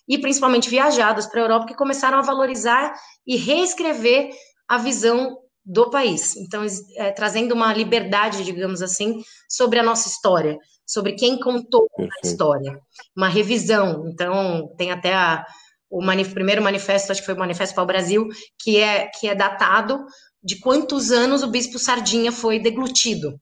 [0.06, 2.94] e principalmente viajados para a Europa, que começaram a valorizar
[3.26, 4.30] e reescrever
[4.68, 6.36] a visão do país.
[6.36, 6.64] Então,
[6.98, 10.56] é, trazendo uma liberdade, digamos assim, sobre a nossa história,
[10.86, 12.12] sobre quem contou Perfeito.
[12.22, 12.78] a história.
[13.16, 14.06] Uma revisão.
[14.06, 15.44] Então, tem até a,
[15.90, 18.28] o manif primeiro manifesto, acho que foi o Manifesto para o Brasil,
[18.62, 19.98] que é, que é datado
[20.44, 23.40] de quantos anos o bispo Sardinha foi deglutido.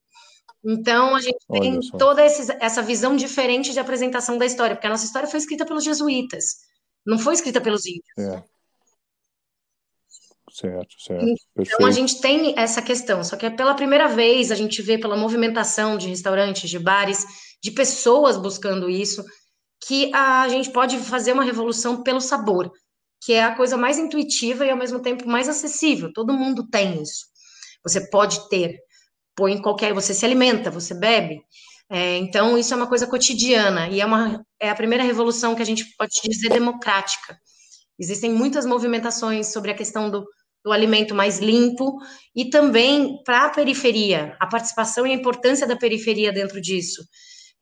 [0.64, 5.04] Então, a gente tem toda essa visão diferente de apresentação da história, porque a nossa
[5.04, 6.58] história foi escrita pelos jesuítas,
[7.04, 8.16] não foi escrita pelos índios.
[8.16, 8.44] É.
[10.52, 11.24] Certo, certo.
[11.24, 11.86] Então, Perfeito.
[11.86, 15.16] a gente tem essa questão, só que é pela primeira vez a gente vê pela
[15.16, 17.24] movimentação de restaurantes, de bares,
[17.60, 19.24] de pessoas buscando isso,
[19.84, 22.70] que a gente pode fazer uma revolução pelo sabor
[23.22, 26.12] que é a coisa mais intuitiva e ao mesmo tempo mais acessível.
[26.12, 27.26] Todo mundo tem isso.
[27.84, 28.78] Você pode ter,
[29.36, 31.40] põe qualquer, você se alimenta, você bebe.
[31.88, 35.62] É, então isso é uma coisa cotidiana e é uma é a primeira revolução que
[35.62, 37.38] a gente pode dizer democrática.
[37.98, 40.24] Existem muitas movimentações sobre a questão do,
[40.64, 41.98] do alimento mais limpo
[42.34, 47.04] e também para a periferia, a participação e a importância da periferia dentro disso.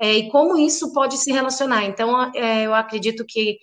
[0.00, 1.84] É, e como isso pode se relacionar.
[1.84, 3.58] Então, é, eu acredito que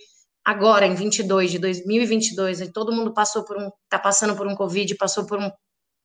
[0.48, 4.96] agora em 22 de 2022, todo mundo passou por um, está passando por um Covid,
[4.96, 5.52] passou por, um,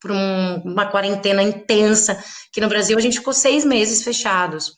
[0.01, 2.21] por um, uma quarentena intensa,
[2.53, 4.75] que no Brasil a gente ficou seis meses fechados.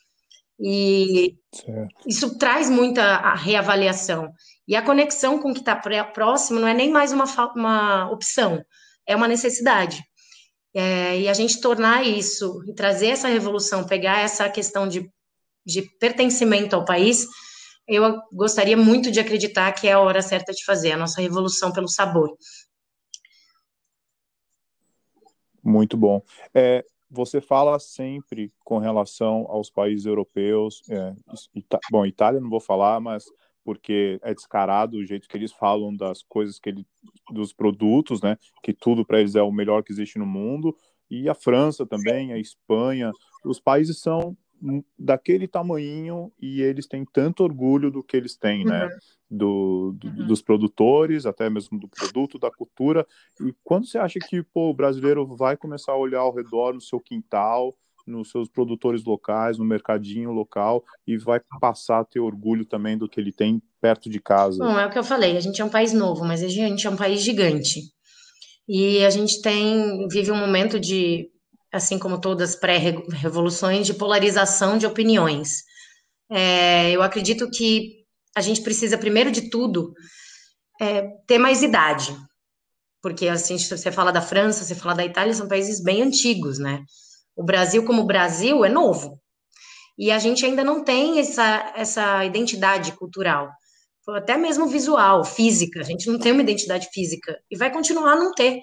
[0.61, 1.95] E certo.
[2.07, 4.31] isso traz muita reavaliação.
[4.69, 7.25] E a conexão com o que está próximo não é nem mais uma,
[7.57, 8.63] uma opção,
[9.09, 10.05] é uma necessidade.
[10.75, 15.11] É, e a gente tornar isso, e trazer essa revolução, pegar essa questão de,
[15.65, 17.27] de pertencimento ao país,
[17.87, 21.73] eu gostaria muito de acreditar que é a hora certa de fazer a nossa revolução
[21.73, 22.37] pelo sabor.
[25.63, 26.23] Muito bom.
[26.53, 30.83] É, você fala sempre com relação aos países europeus.
[30.91, 31.15] É,
[31.55, 33.25] Ita bom, Itália não vou falar, mas
[33.65, 36.87] porque é descarado o jeito que eles falam das coisas que ele,
[37.33, 38.37] dos produtos, né?
[38.63, 40.77] Que tudo para eles é o melhor que existe no mundo.
[41.11, 43.11] E a França também, a Espanha,
[43.45, 44.37] os países são
[44.99, 48.85] daquele tamanho e eles têm tanto orgulho do que eles têm, né?
[48.85, 48.89] uhum.
[48.89, 48.99] né?
[49.31, 50.27] Do, do uhum.
[50.27, 53.07] dos produtores, até mesmo do produto, da cultura.
[53.41, 56.81] E quando você acha que pô, o brasileiro vai começar a olhar ao redor no
[56.81, 57.75] seu quintal,
[58.07, 63.09] nos seus produtores locais, no mercadinho local e vai passar a ter orgulho também do
[63.09, 64.65] que ele tem perto de casa?
[64.65, 66.87] Bom, é o que eu falei, a gente é um país novo, mas a gente
[66.87, 67.81] é um país gigante.
[68.69, 71.29] E a gente tem vive um momento de
[71.75, 75.63] assim como todas pré-revoluções, de polarização de opiniões.
[76.31, 78.05] É, eu acredito que
[78.37, 79.93] a gente precisa, primeiro de tudo,
[80.81, 82.17] é, ter mais idade.
[83.03, 86.81] Porque, assim, você fala da França, você fala da Itália, são países bem antigos, né?
[87.37, 89.21] O Brasil, como Brasil, é novo.
[89.99, 93.51] E a gente ainda não tem essa, essa identidade cultural,
[94.09, 95.81] até mesmo visual, física.
[95.81, 98.61] A gente não tem uma identidade física e vai continuar a não ter.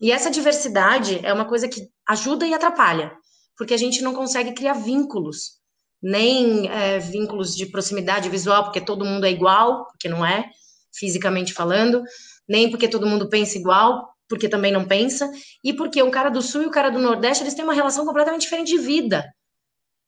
[0.00, 3.12] E essa diversidade é uma coisa que ajuda e atrapalha,
[3.56, 5.60] porque a gente não consegue criar vínculos,
[6.02, 10.48] nem é, vínculos de proximidade visual, porque todo mundo é igual, porque não é,
[10.92, 12.02] fisicamente falando,
[12.48, 15.30] nem porque todo mundo pensa igual, porque também não pensa,
[15.62, 18.06] e porque o cara do Sul e o cara do Nordeste, eles têm uma relação
[18.06, 19.24] completamente diferente de vida.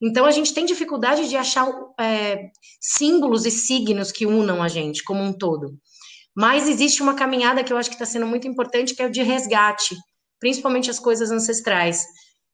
[0.01, 1.69] Então, a gente tem dificuldade de achar
[2.01, 5.77] é, símbolos e signos que unam a gente como um todo.
[6.35, 9.11] Mas existe uma caminhada que eu acho que está sendo muito importante, que é o
[9.11, 9.95] de resgate,
[10.41, 12.05] principalmente as coisas ancestrais,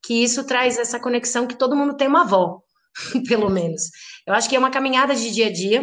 [0.04, 2.60] que isso traz essa conexão que todo mundo tem uma avó,
[3.28, 3.82] pelo menos.
[4.26, 5.82] Eu acho que é uma caminhada de dia a dia,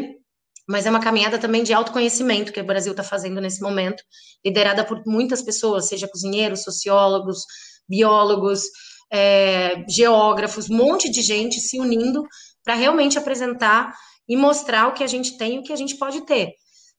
[0.68, 4.04] mas é uma caminhada também de autoconhecimento que o Brasil está fazendo nesse momento,
[4.46, 7.40] liderada por muitas pessoas, seja cozinheiros, sociólogos,
[7.88, 8.64] biólogos,
[9.12, 12.24] é, geógrafos, um monte de gente se unindo
[12.64, 13.94] para realmente apresentar
[14.28, 16.52] e mostrar o que a gente tem e o que a gente pode ter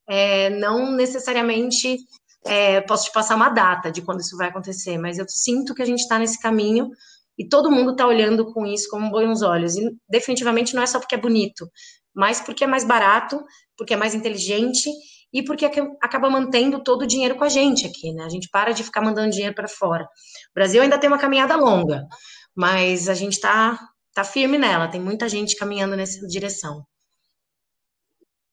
[0.09, 1.99] é, não necessariamente
[2.47, 5.83] é, posso te passar uma data de quando isso vai acontecer, mas eu sinto que
[5.83, 6.91] a gente está nesse caminho
[7.39, 9.77] e todo mundo está olhando com isso com bons olhos.
[9.77, 11.69] E definitivamente não é só porque é bonito,
[12.15, 13.45] mas porque é mais barato,
[13.77, 14.91] porque é mais inteligente
[15.33, 15.67] e porque
[16.01, 18.25] acaba mantendo todo o dinheiro com a gente aqui, né?
[18.25, 20.05] A gente para de ficar mandando dinheiro para fora.
[20.05, 22.07] O Brasil ainda tem uma caminhada longa,
[22.55, 23.79] mas a gente está
[24.15, 26.83] tá firme nela, tem muita gente caminhando nessa direção.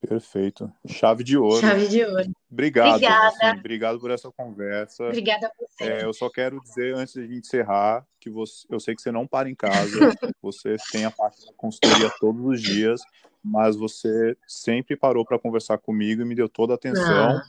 [0.06, 0.70] Perfeito.
[0.86, 1.60] Chave de ouro.
[1.60, 2.30] Chave de ouro.
[2.50, 2.96] Obrigado.
[2.96, 3.28] Obrigada.
[3.28, 5.04] Assim, obrigado por essa conversa.
[5.04, 5.84] Obrigada a você.
[5.84, 9.02] É, eu só quero dizer, antes de a gente encerrar, que você, eu sei que
[9.02, 9.98] você não para em casa,
[10.42, 13.00] você tem a parte da consultoria todos os dias,
[13.42, 17.38] mas você sempre parou para conversar comigo e me deu toda a atenção.
[17.38, 17.42] Ah.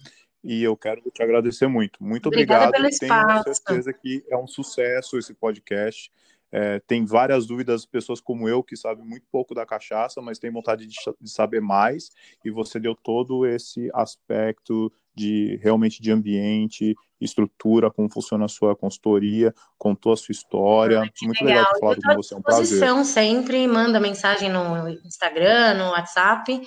[0.43, 2.03] E eu quero te agradecer muito.
[2.03, 2.99] Muito Obrigada obrigado.
[2.99, 6.11] Tenho certeza que é um sucesso esse podcast.
[6.57, 10.49] É, tem várias dúvidas, pessoas como eu que sabem muito pouco da cachaça, mas tem
[10.49, 12.11] vontade de, de, saber mais,
[12.45, 18.73] e você deu todo esse aspecto de realmente de ambiente, estrutura, como funciona a sua
[18.73, 21.01] consultoria, contou a sua história.
[21.01, 23.03] Ah, muito legal, legal ter falado com você, é um prazer.
[23.03, 26.61] sempre, manda mensagem no Instagram, no WhatsApp.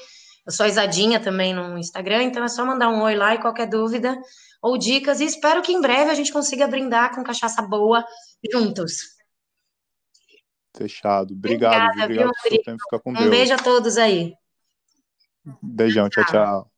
[0.46, 3.66] Eu sou Isadinha também no Instagram, então é só mandar um oi lá e qualquer
[3.66, 4.20] dúvida
[4.60, 5.20] ou dicas.
[5.20, 8.04] E espero que em breve a gente consiga brindar com cachaça boa
[8.52, 9.17] juntos.
[10.76, 11.34] Fechado.
[11.34, 12.82] Obrigado, Obrigada, obrigado viu, pelo seu tempo.
[12.84, 13.26] Fica com um Deus.
[13.26, 14.34] Um beijo a todos aí.
[15.62, 16.70] Beijão, tchau, tchau.